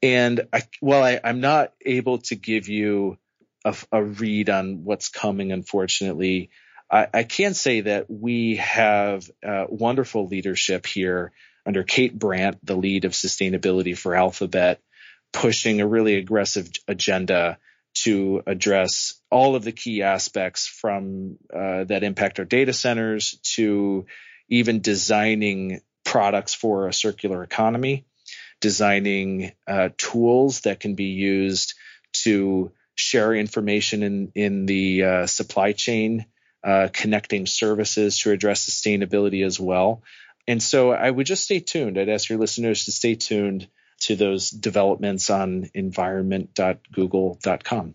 [0.03, 3.19] And I, while I, am not able to give you
[3.65, 6.51] a, a read on what's coming, unfortunately,
[6.91, 11.33] I, I can say that we have uh, wonderful leadership here
[11.67, 14.81] under Kate Brandt, the lead of sustainability for Alphabet,
[15.33, 17.59] pushing a really aggressive agenda
[18.05, 24.07] to address all of the key aspects from uh, that impact our data centers to
[24.49, 28.07] even designing products for a circular economy,
[28.61, 31.75] designing uh, tools that can be used
[32.13, 36.25] to share information in in the uh, supply chain
[36.65, 40.03] uh, connecting services to address sustainability as well.
[40.47, 41.99] And so I would just stay tuned.
[41.99, 43.69] I'd ask your listeners to stay tuned
[44.01, 47.95] to those developments on environment.google.com.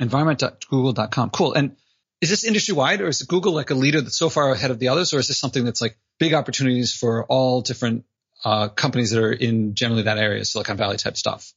[0.00, 1.30] Environment.google.com.
[1.30, 1.52] Cool.
[1.52, 1.76] And
[2.20, 4.78] is this industry wide or is Google like a leader that's so far ahead of
[4.78, 8.04] the others or is this something that's like big opportunities for all different
[8.44, 11.52] uh, companies that are in generally that area, Silicon Valley type stuff?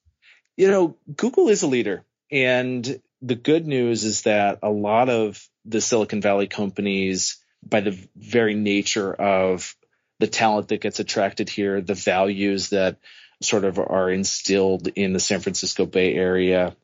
[0.57, 2.05] You know, Google is a leader.
[2.31, 7.97] And the good news is that a lot of the Silicon Valley companies by the
[8.15, 9.75] very nature of
[10.19, 12.97] the talent that gets attracted here, the values that
[13.41, 16.75] sort of are instilled in the San Francisco Bay Area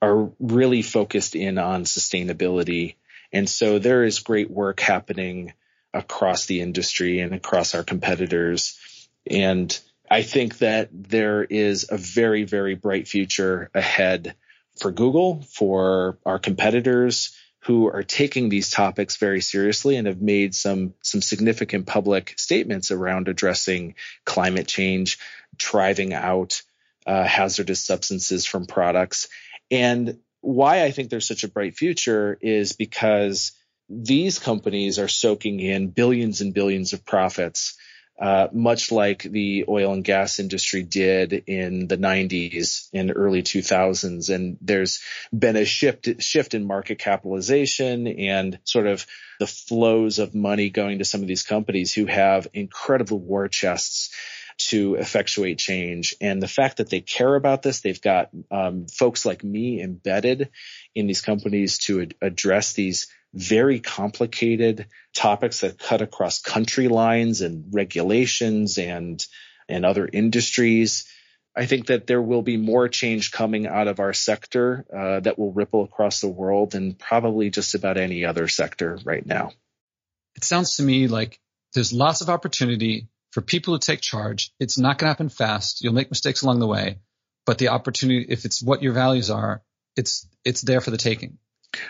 [0.00, 2.94] are really focused in on sustainability.
[3.32, 5.52] And so there is great work happening
[5.92, 8.78] across the industry and across our competitors.
[9.28, 9.78] And
[10.10, 14.34] I think that there is a very, very bright future ahead
[14.78, 20.54] for Google, for our competitors who are taking these topics very seriously and have made
[20.54, 23.94] some some significant public statements around addressing
[24.24, 25.18] climate change,
[25.56, 26.62] driving out
[27.06, 29.28] uh, hazardous substances from products.
[29.70, 33.52] And why I think there's such a bright future is because
[33.88, 37.76] these companies are soaking in billions and billions of profits
[38.20, 44.34] uh, much like the oil and gas industry did in the 90s and early 2000s.
[44.34, 45.00] And there's
[45.36, 49.06] been a shift shift in market capitalization and sort of
[49.38, 54.10] the flows of money going to some of these companies who have incredible war chests
[54.68, 56.14] to effectuate change.
[56.20, 60.50] And the fact that they care about this, they've got um, folks like me embedded
[60.94, 67.40] in these companies to ad- address these very complicated topics that cut across country lines
[67.40, 69.24] and regulations and
[69.68, 71.08] and other industries.
[71.56, 75.38] I think that there will be more change coming out of our sector uh, that
[75.38, 79.52] will ripple across the world than probably just about any other sector right now.
[80.36, 81.40] It sounds to me like
[81.74, 84.52] there's lots of opportunity for people to take charge.
[84.58, 85.82] It's not going to happen fast.
[85.82, 86.98] You'll make mistakes along the way,
[87.46, 89.62] but the opportunity, if it's what your values are,
[89.96, 91.38] it's it's there for the taking.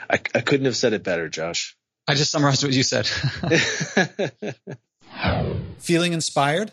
[0.08, 1.76] I, I couldn't have said it better, Josh.
[2.08, 3.06] I just summarized what you said.
[5.78, 6.72] Feeling inspired?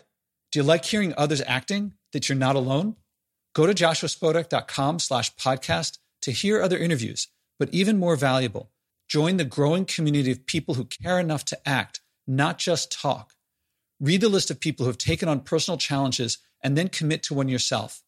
[0.50, 2.96] Do you like hearing others acting that you're not alone?
[3.54, 7.28] Go to joshuaspodek.com slash podcast to hear other interviews,
[7.58, 8.70] but even more valuable,
[9.08, 13.34] join the growing community of people who care enough to act, not just talk.
[14.00, 17.34] Read the list of people who have taken on personal challenges and then commit to
[17.34, 18.02] one yourself.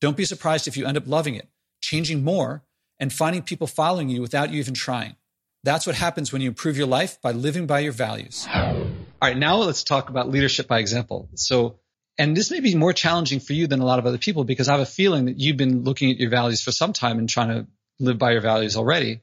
[0.00, 1.48] Don't be surprised if you end up loving it,
[1.80, 2.64] changing more,
[3.02, 5.16] and finding people following you without you even trying.
[5.64, 8.46] That's what happens when you improve your life by living by your values.
[8.54, 11.28] All right, now let's talk about leadership by example.
[11.34, 11.80] So,
[12.16, 14.68] and this may be more challenging for you than a lot of other people because
[14.68, 17.28] I have a feeling that you've been looking at your values for some time and
[17.28, 17.66] trying to
[17.98, 19.22] live by your values already.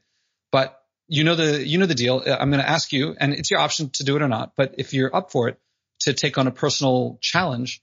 [0.52, 2.22] But you know the you know the deal.
[2.24, 4.52] Uh, I'm going to ask you, and it's your option to do it or not.
[4.56, 5.58] But if you're up for it,
[6.00, 7.82] to take on a personal challenge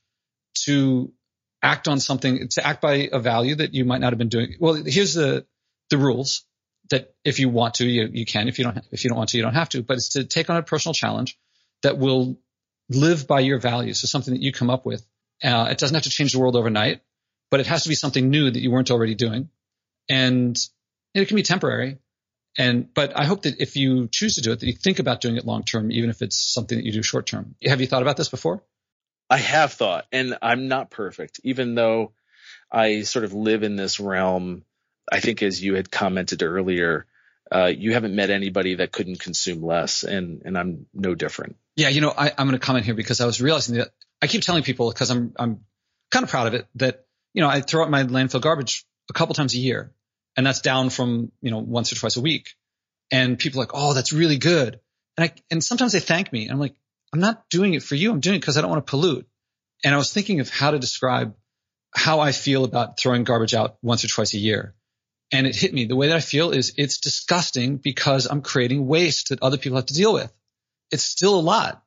[0.66, 1.12] to
[1.64, 4.56] act on something, to act by a value that you might not have been doing.
[4.60, 5.48] Well, here's the
[5.90, 6.44] the rules
[6.90, 8.48] that if you want to, you, you can.
[8.48, 9.84] If you don't, if you don't want to, you don't have to.
[9.84, 11.38] But it's to take on a personal challenge
[11.84, 12.38] that will
[12.90, 14.00] live by your values.
[14.00, 15.06] So something that you come up with.
[15.44, 17.02] Uh, it doesn't have to change the world overnight,
[17.52, 19.50] but it has to be something new that you weren't already doing,
[20.10, 20.58] and
[21.14, 21.98] it can be temporary.
[22.58, 25.22] And but I hope that if you choose to do it, that you think about
[25.22, 27.56] doing it long term, even if it's something that you do short term.
[27.64, 28.64] Have you thought about this before?
[29.30, 32.14] I have thought, and I'm not perfect, even though
[32.72, 34.64] I sort of live in this realm
[35.12, 37.06] I think as you had commented earlier,
[37.52, 41.56] uh, you haven't met anybody that couldn't consume less, and and I'm no different.
[41.76, 43.92] Yeah, you know, I, am going to comment here because I was realizing that
[44.22, 45.62] I keep telling people because I'm I'm
[46.12, 49.14] kind of proud of it that you know I throw out my landfill garbage a
[49.14, 49.94] couple times a year,
[50.36, 52.50] and that's down from you know once or twice a week,
[53.12, 54.80] and people are like, oh, that's really good,
[55.18, 56.76] and I and sometimes they thank me, and I'm like,
[57.14, 59.28] I'm not doing it for you, I'm doing it because I don't want to pollute,
[59.86, 61.34] and I was thinking of how to describe
[61.96, 64.76] how I feel about throwing garbage out once or twice a year
[65.32, 65.86] and it hit me.
[65.86, 69.78] The way that I feel is it's disgusting because I'm creating waste that other people
[69.78, 70.32] have to deal with.
[70.92, 71.84] It's still a lot.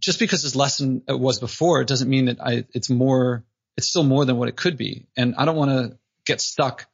[0.00, 3.44] Just because it's less than it was before, it doesn't mean that I, it's more,
[3.76, 5.06] it's still more than what it could be.
[5.16, 6.86] And I don't want to get stuck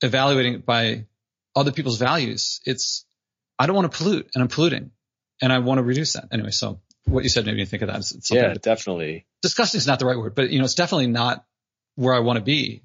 [0.00, 1.06] evaluating it by
[1.56, 2.60] other people's values.
[2.64, 3.04] It's,
[3.58, 4.92] I don't want to pollute and I'm polluting
[5.40, 6.28] and I want to reduce that.
[6.30, 7.98] Anyway, so what you said made me think of that.
[7.98, 9.26] It's, it's yeah, definitely.
[9.42, 11.44] Disgusting is not the right word, but you know, it's definitely not
[11.96, 12.84] where I want to be.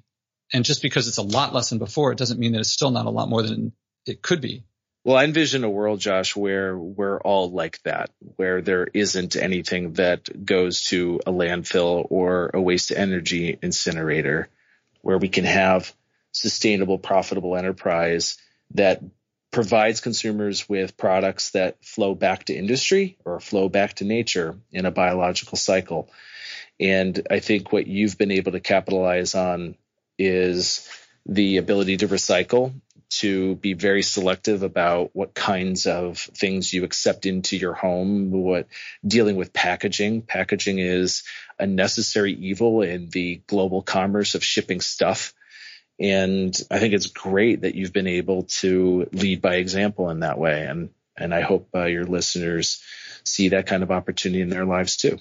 [0.52, 2.90] And just because it's a lot less than before, it doesn't mean that it's still
[2.90, 3.72] not a lot more than
[4.06, 4.64] it could be.
[5.04, 9.94] Well, I envision a world, Josh, where we're all like that, where there isn't anything
[9.94, 14.48] that goes to a landfill or a waste energy incinerator,
[15.02, 15.94] where we can have
[16.32, 18.38] sustainable, profitable enterprise
[18.72, 19.02] that
[19.50, 24.84] provides consumers with products that flow back to industry or flow back to nature in
[24.84, 26.10] a biological cycle.
[26.78, 29.76] And I think what you've been able to capitalize on
[30.18, 30.88] is
[31.26, 32.72] the ability to recycle,
[33.10, 38.66] to be very selective about what kinds of things you accept into your home, what
[39.06, 40.22] dealing with packaging.
[40.22, 41.22] Packaging is
[41.58, 45.32] a necessary evil in the global commerce of shipping stuff.
[45.98, 50.38] And I think it's great that you've been able to lead by example in that
[50.38, 50.64] way.
[50.66, 52.82] And, and I hope uh, your listeners
[53.24, 55.18] see that kind of opportunity in their lives too.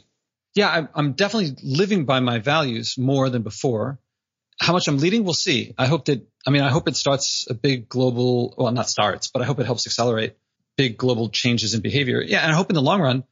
[0.56, 4.00] Yeah, I'm definitely living by my values more than before.
[4.60, 5.74] How much I'm leading, we'll see.
[5.78, 9.28] I hope that, I mean, I hope it starts a big global, well, not starts,
[9.28, 10.36] but I hope it helps accelerate
[10.78, 12.22] big global changes in behavior.
[12.22, 12.40] Yeah.
[12.40, 13.24] And I hope in the long run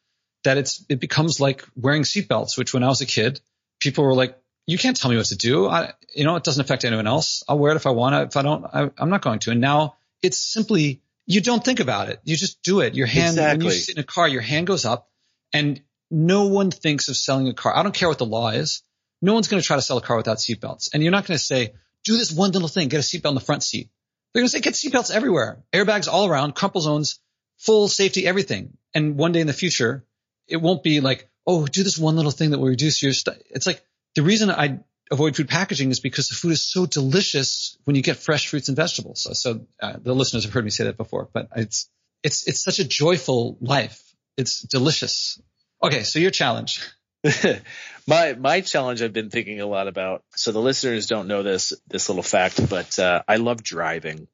[0.43, 3.41] that it's, it becomes like wearing seatbelts, which when I was a kid,
[3.79, 5.67] people were like, you can't tell me what to do.
[5.67, 7.43] I, you know, it doesn't affect anyone else.
[7.47, 8.21] I'll wear it if I want to.
[8.23, 9.51] If I don't, I, am not going to.
[9.51, 12.19] And now it's simply, you don't think about it.
[12.23, 12.95] You just do it.
[12.95, 13.65] Your hand, exactly.
[13.65, 15.09] when you sit in a car, your hand goes up
[15.53, 17.75] and no one thinks of selling a car.
[17.75, 18.83] I don't care what the law is.
[19.21, 20.89] No one's going to try to sell a car without seatbelts.
[20.93, 23.35] And you're not going to say, do this one little thing, get a seatbelt in
[23.35, 23.89] the front seat.
[24.33, 27.19] They're going to say, get seatbelts everywhere, airbags all around, crumple zones,
[27.57, 28.77] full safety, everything.
[28.93, 30.05] And one day in the future,
[30.47, 33.11] it won't be like, oh, do this one little thing that will reduce your.
[33.11, 33.83] It's like
[34.15, 34.79] the reason I
[35.11, 38.67] avoid food packaging is because the food is so delicious when you get fresh fruits
[38.67, 39.23] and vegetables.
[39.23, 41.89] So, so uh, the listeners have heard me say that before, but it's
[42.23, 44.01] it's it's such a joyful life.
[44.37, 45.41] It's delicious.
[45.81, 46.81] Okay, so your challenge.
[48.07, 50.23] my my challenge I've been thinking a lot about.
[50.35, 54.27] So the listeners don't know this this little fact, but uh, I love driving.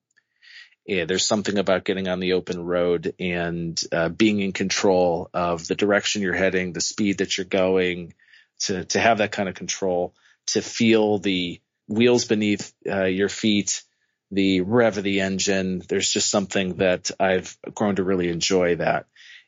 [0.86, 5.68] Yeah, there's something about getting on the open road and uh, being in control of
[5.68, 8.14] the direction you're heading, the speed that you're going,
[8.62, 10.14] to to have that kind of control,
[10.48, 13.84] to feel the wheels beneath uh, your feet,
[14.32, 15.82] the rev of the engine.
[15.88, 19.06] There's just something that I've grown to really enjoy that.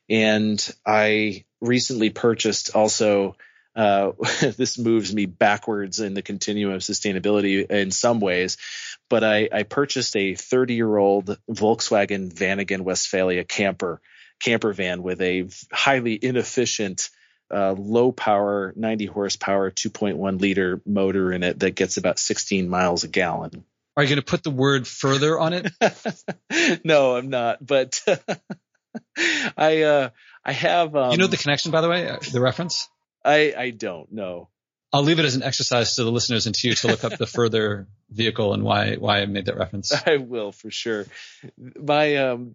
[0.08, 3.36] And I recently purchased also.
[3.76, 4.12] Uh,
[4.56, 8.56] this moves me backwards in the continuum of sustainability in some ways,
[9.10, 14.00] but I, I purchased a 30 year old Volkswagen Vanagon Westfalia camper
[14.40, 17.10] camper van with a highly inefficient
[17.52, 23.04] uh, low power, 90 horsepower, 2.1 liter motor in it that gets about 16 miles
[23.04, 23.64] a gallon.
[23.96, 25.70] Are you going to put the word further on it?
[26.84, 27.64] no, I'm not.
[27.64, 28.02] But
[29.56, 30.10] I, uh,
[30.44, 30.94] I have.
[30.94, 32.88] Um, you know the connection, by the way, uh, the reference.
[33.24, 34.48] I, I don't know.
[34.92, 37.18] I'll leave it as an exercise to the listeners and to you to look up
[37.18, 39.92] the further vehicle and why why I made that reference.
[40.06, 41.06] I will for sure.
[41.58, 42.54] My um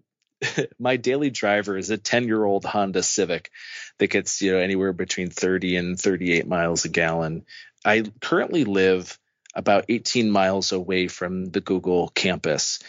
[0.79, 3.51] my daily driver is a 10 year old Honda Civic
[3.97, 7.45] that gets, you know, anywhere between 30 and 38 miles a gallon.
[7.83, 9.19] I currently live
[9.53, 12.79] about 18 miles away from the Google campus.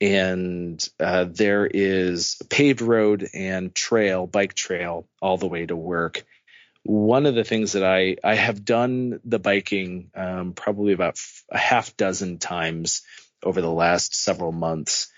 [0.00, 6.24] And uh, there is paved road and trail, bike trail, all the way to work.
[6.84, 11.18] One of the things that I I have done the biking um, probably about
[11.50, 13.02] a half dozen times
[13.42, 15.12] over the last several months,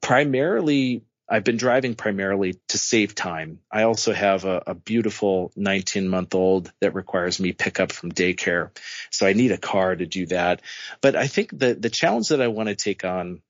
[0.00, 3.58] primarily I've been driving primarily to save time.
[3.70, 8.12] I also have a, a, beautiful 19 month old that requires me pick up from
[8.12, 8.70] daycare.
[9.10, 10.62] So I need a car to do that.
[11.00, 13.42] But I think the, the challenge that I want to take on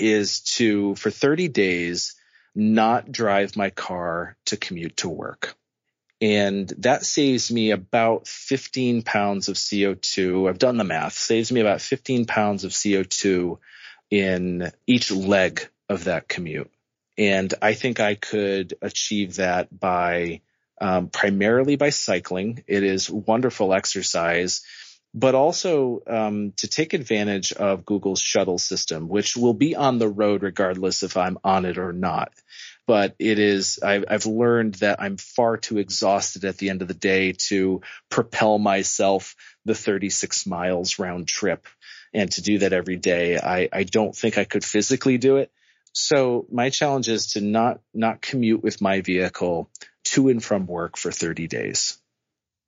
[0.00, 2.14] is to, for 30 days,
[2.54, 5.54] not drive my car to commute to work.
[6.20, 10.48] And that saves me about 15 pounds of CO2.
[10.48, 13.58] I've done the math, saves me about 15 pounds of CO2
[14.10, 16.70] in each leg of that commute.
[17.16, 20.40] And I think I could achieve that by
[20.80, 22.64] um, primarily by cycling.
[22.66, 24.62] It is wonderful exercise,
[25.12, 30.08] but also um, to take advantage of Google's shuttle system, which will be on the
[30.08, 32.32] road regardless if I'm on it or not.
[32.86, 36.88] But it is, I've, I've learned that I'm far too exhausted at the end of
[36.88, 39.34] the day to propel myself
[39.64, 41.66] the 36 miles round trip.
[42.12, 45.52] And to do that every day, I, I don't think I could physically do it.
[45.92, 49.70] So my challenge is to not not commute with my vehicle
[50.04, 51.98] to and from work for 30 days.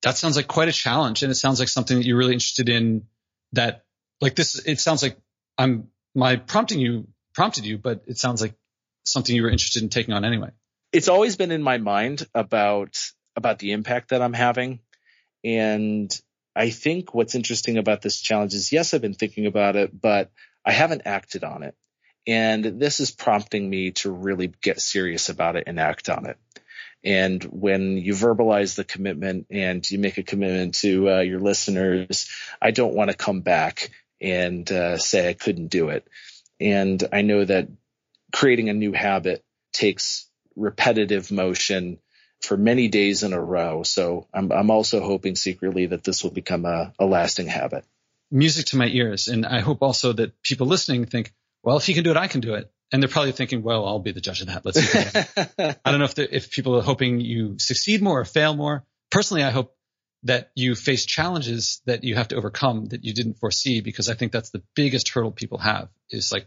[0.02, 2.68] That sounds like quite a challenge and it sounds like something that you're really interested
[2.68, 3.06] in
[3.52, 3.84] that
[4.20, 5.16] like this it sounds like
[5.58, 8.54] I'm my prompting you prompted you but it sounds like
[9.04, 10.50] something you were interested in taking on anyway.
[10.92, 12.98] It's always been in my mind about
[13.36, 14.80] about the impact that I'm having
[15.44, 16.10] and
[16.54, 20.30] I think what's interesting about this challenge is yes I've been thinking about it but
[20.64, 21.74] I haven't acted on it.
[22.26, 26.38] And this is prompting me to really get serious about it and act on it.
[27.04, 32.30] And when you verbalize the commitment and you make a commitment to uh, your listeners,
[32.60, 33.90] I don't want to come back
[34.20, 36.06] and uh, say I couldn't do it.
[36.60, 37.68] And I know that
[38.32, 41.98] creating a new habit takes repetitive motion
[42.40, 43.82] for many days in a row.
[43.82, 47.84] So I'm, I'm also hoping secretly that this will become a, a lasting habit.
[48.30, 49.28] Music to my ears.
[49.28, 51.32] And I hope also that people listening think,
[51.62, 52.70] well, if he can do it, I can do it.
[52.92, 54.64] And they're probably thinking, well, I'll be the judge of that.
[54.64, 55.44] Let's see.
[55.84, 58.84] I don't know if, if people are hoping you succeed more or fail more.
[59.10, 59.74] Personally, I hope
[60.24, 64.14] that you face challenges that you have to overcome that you didn't foresee because I
[64.14, 66.46] think that's the biggest hurdle people have is like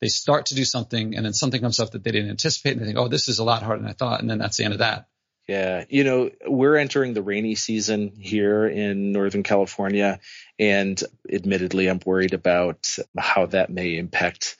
[0.00, 2.80] they start to do something and then something comes up that they didn't anticipate and
[2.80, 4.20] they think, oh, this is a lot harder than I thought.
[4.20, 5.08] And then that's the end of that.
[5.48, 5.84] Yeah.
[5.88, 10.20] You know, we're entering the rainy season here in Northern California.
[10.58, 14.56] And admittedly, I'm worried about how that may impact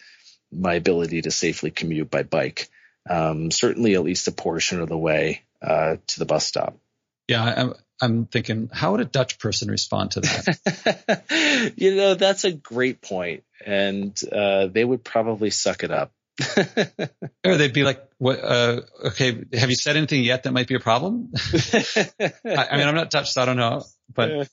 [0.52, 2.68] my ability to safely commute by bike.
[3.08, 6.76] Um, certainly, at least a portion of the way uh, to the bus stop.
[7.28, 11.72] Yeah, I'm, I'm thinking, how would a Dutch person respond to that?
[11.76, 16.12] you know, that's a great point, and uh, they would probably suck it up.
[17.44, 18.44] or they'd be like, "What?
[18.44, 22.86] Uh, okay, have you said anything yet that might be a problem?" I, I, mean,
[22.86, 23.84] I'm not Dutch, so I don't know.
[24.12, 24.48] But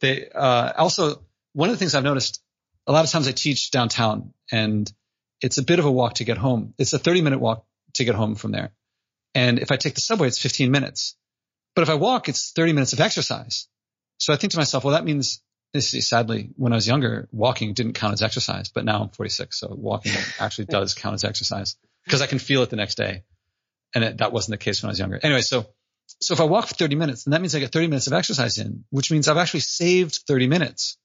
[0.00, 1.22] they uh, also
[1.52, 2.42] one of the things I've noticed
[2.88, 4.92] a lot of times I teach downtown, and
[5.40, 6.74] it's a bit of a walk to get home.
[6.78, 7.64] It's a 30 minute walk
[7.94, 8.72] to get home from there,
[9.34, 11.16] and if I take the subway, it's 15 minutes.
[11.74, 13.68] But if I walk, it's 30 minutes of exercise.
[14.18, 15.40] So I think to myself, well, that means
[15.72, 19.10] this is sadly, when I was younger, walking didn't count as exercise, but now I'm
[19.10, 22.96] 46, so walking actually does count as exercise because I can feel it the next
[22.96, 23.24] day.
[23.94, 25.20] And it, that wasn't the case when I was younger.
[25.22, 25.66] Anyway, so,
[26.20, 28.12] so if I walk for 30 minutes, then that means I get 30 minutes of
[28.12, 30.98] exercise in, which means I've actually saved 30 minutes.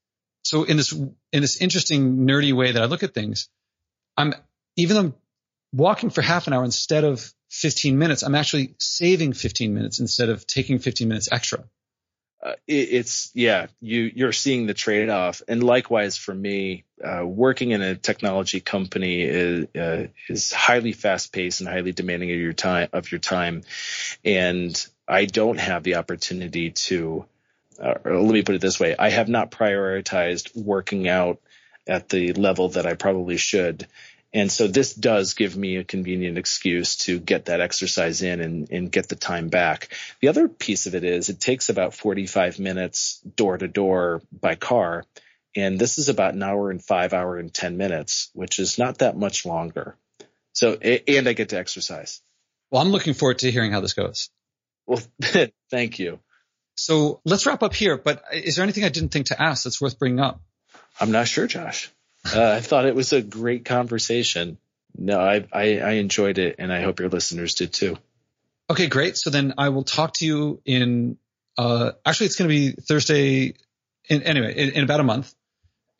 [0.43, 3.49] So in this, in this interesting nerdy way that I look at things,
[4.17, 4.33] I'm,
[4.75, 5.13] even though I'm
[5.71, 10.29] walking for half an hour instead of 15 minutes, I'm actually saving 15 minutes instead
[10.29, 11.63] of taking 15 minutes extra.
[12.43, 17.25] Uh, it, it's yeah you you're seeing the trade off and likewise for me uh,
[17.25, 22.37] working in a technology company is uh, is highly fast paced and highly demanding of
[22.37, 23.61] your time of your time.
[24.25, 27.25] And I don't have the opportunity to
[27.81, 28.95] uh, let me put it this way.
[28.97, 31.39] I have not prioritized working out
[31.87, 33.87] at the level that I probably should
[34.33, 38.71] and so this does give me a convenient excuse to get that exercise in and,
[38.71, 39.95] and, get the time back.
[40.21, 44.55] The other piece of it is it takes about 45 minutes door to door by
[44.55, 45.05] car.
[45.55, 48.99] And this is about an hour and five hour and 10 minutes, which is not
[48.99, 49.95] that much longer.
[50.53, 52.19] So, and I get to exercise.
[52.71, 54.31] Well, I'm looking forward to hearing how this goes.
[54.87, 55.01] Well,
[55.69, 56.19] thank you.
[56.75, 57.97] So let's wrap up here.
[57.97, 60.41] But is there anything I didn't think to ask that's worth bringing up?
[60.99, 61.91] I'm not sure, Josh.
[62.25, 64.57] Uh, I thought it was a great conversation.
[64.97, 67.97] No, I, I, I enjoyed it, and I hope your listeners did too.
[68.69, 69.17] Okay, great.
[69.17, 71.17] So then I will talk to you in.
[71.57, 73.55] Uh, actually, it's going to be Thursday.
[74.09, 75.33] In, anyway, in, in about a month,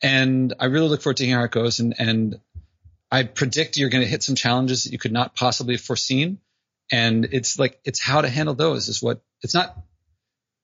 [0.02, 1.80] and I really look forward to hearing how it goes.
[1.80, 2.40] And and
[3.10, 6.38] I predict you're going to hit some challenges that you could not possibly have foreseen.
[6.90, 9.76] And it's like it's how to handle those is what it's not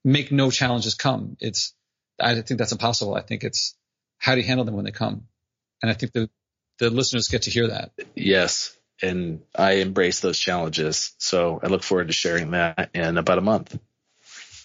[0.05, 1.37] make no challenges come.
[1.41, 1.75] It's
[2.19, 3.15] I think that's impossible.
[3.15, 3.75] I think it's
[4.21, 5.27] how do you handle them when they come.
[5.83, 6.31] And I think the,
[6.79, 7.91] the listeners get to hear that.
[8.15, 8.77] Yes.
[9.03, 11.15] And I embrace those challenges.
[11.19, 13.77] So I look forward to sharing that in about a month.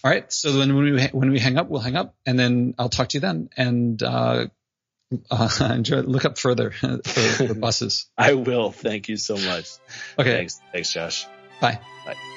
[0.04, 0.30] All right.
[0.30, 3.08] So then when we, when we hang up, we'll hang up and then I'll talk
[3.08, 3.48] to you then.
[3.56, 4.46] And, uh,
[5.30, 8.10] uh, enjoy, look up further for, for buses.
[8.18, 8.72] I will.
[8.72, 9.70] Thank you so much.
[10.18, 10.36] Okay.
[10.36, 10.60] Thanks.
[10.70, 11.26] Thanks, Josh.
[11.60, 11.80] Bye.
[12.04, 12.36] Bye.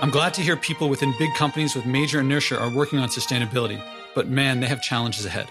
[0.00, 3.82] I'm glad to hear people within big companies with major inertia are working on sustainability,
[4.14, 5.48] but man, they have challenges ahead.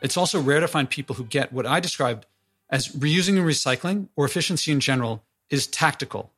[0.00, 2.24] It's also rare to find people who get what I described
[2.70, 6.32] as reusing and recycling or efficiency in general is tactical.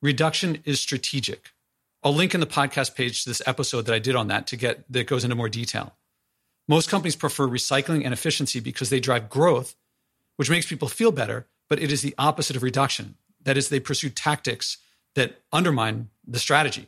[0.00, 1.50] Reduction is strategic.
[2.02, 4.56] I'll link in the podcast page to this episode that I did on that to
[4.56, 5.94] get that goes into more detail.
[6.66, 9.74] Most companies prefer recycling and efficiency because they drive growth,
[10.36, 13.16] which makes people feel better, but it is the opposite of reduction.
[13.42, 14.78] That is, they pursue tactics
[15.18, 16.86] that undermine the strategy.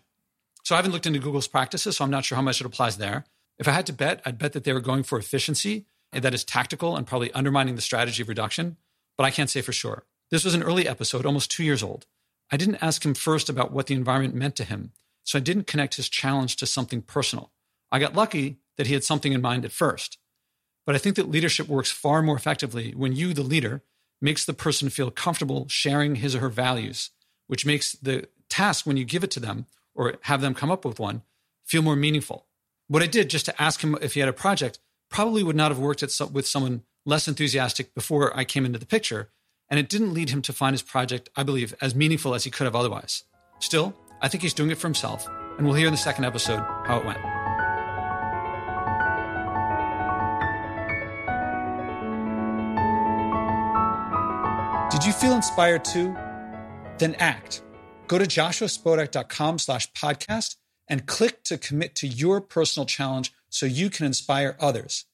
[0.63, 2.97] So I haven't looked into Google's practices, so I'm not sure how much it applies
[2.97, 3.25] there.
[3.59, 6.35] If I had to bet, I'd bet that they were going for efficiency and that
[6.35, 8.77] is tactical and probably undermining the strategy of reduction,
[9.17, 10.05] but I can't say for sure.
[10.31, 12.07] This was an early episode, almost two years old.
[12.53, 14.93] I didn't ask him first about what the environment meant to him,
[15.25, 17.51] so I didn't connect his challenge to something personal.
[17.91, 20.19] I got lucky that he had something in mind at first.
[20.87, 23.83] But I think that leadership works far more effectively when you, the leader,
[24.21, 27.11] makes the person feel comfortable sharing his or her values
[27.51, 30.85] which makes the task when you give it to them or have them come up
[30.85, 31.23] with one
[31.65, 32.47] feel more meaningful.
[32.87, 34.79] What I did just to ask him if he had a project
[35.09, 39.31] probably would not have worked with someone less enthusiastic before I came into the picture,
[39.69, 42.53] and it didn't lead him to find his project, I believe, as meaningful as he
[42.53, 43.25] could have otherwise.
[43.59, 45.27] Still, I think he's doing it for himself,
[45.59, 47.19] and we'll hear in the second episode how it went.
[54.93, 56.15] Did you feel inspired too?
[57.01, 57.63] Then act.
[58.07, 60.57] Go to joshuaspodek.com slash podcast
[60.89, 65.07] and click to commit to your personal challenge so you can inspire others.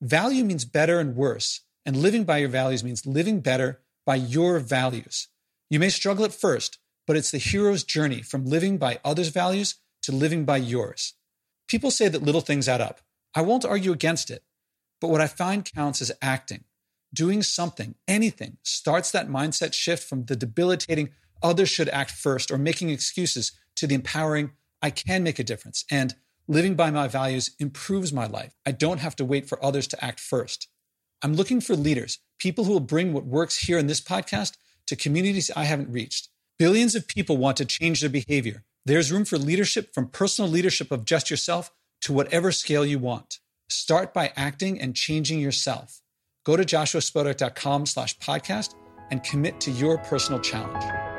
[0.00, 4.58] Value means better and worse, and living by your values means living better by your
[4.58, 5.28] values.
[5.70, 9.76] You may struggle at first, but it's the hero's journey from living by others' values
[10.02, 11.14] to living by yours.
[11.68, 13.00] People say that little things add up.
[13.34, 14.44] I won't argue against it,
[15.00, 16.64] but what I find counts is acting.
[17.14, 21.10] Doing something, anything, starts that mindset shift from the debilitating
[21.42, 24.52] others should act first or making excuses to the empowering
[24.82, 25.84] I can make a difference.
[25.90, 26.14] And
[26.48, 28.54] living by my values improves my life.
[28.64, 30.68] I don't have to wait for others to act first.
[31.22, 34.96] I'm looking for leaders, people who will bring what works here in this podcast to
[34.96, 36.28] communities I haven't reached.
[36.58, 38.64] Billions of people want to change their behavior.
[38.84, 41.70] There's room for leadership from personal leadership of just yourself
[42.02, 43.38] to whatever scale you want.
[43.68, 46.00] Start by acting and changing yourself.
[46.46, 48.76] Go to joshuaspodek.com slash podcast
[49.10, 51.15] and commit to your personal challenge.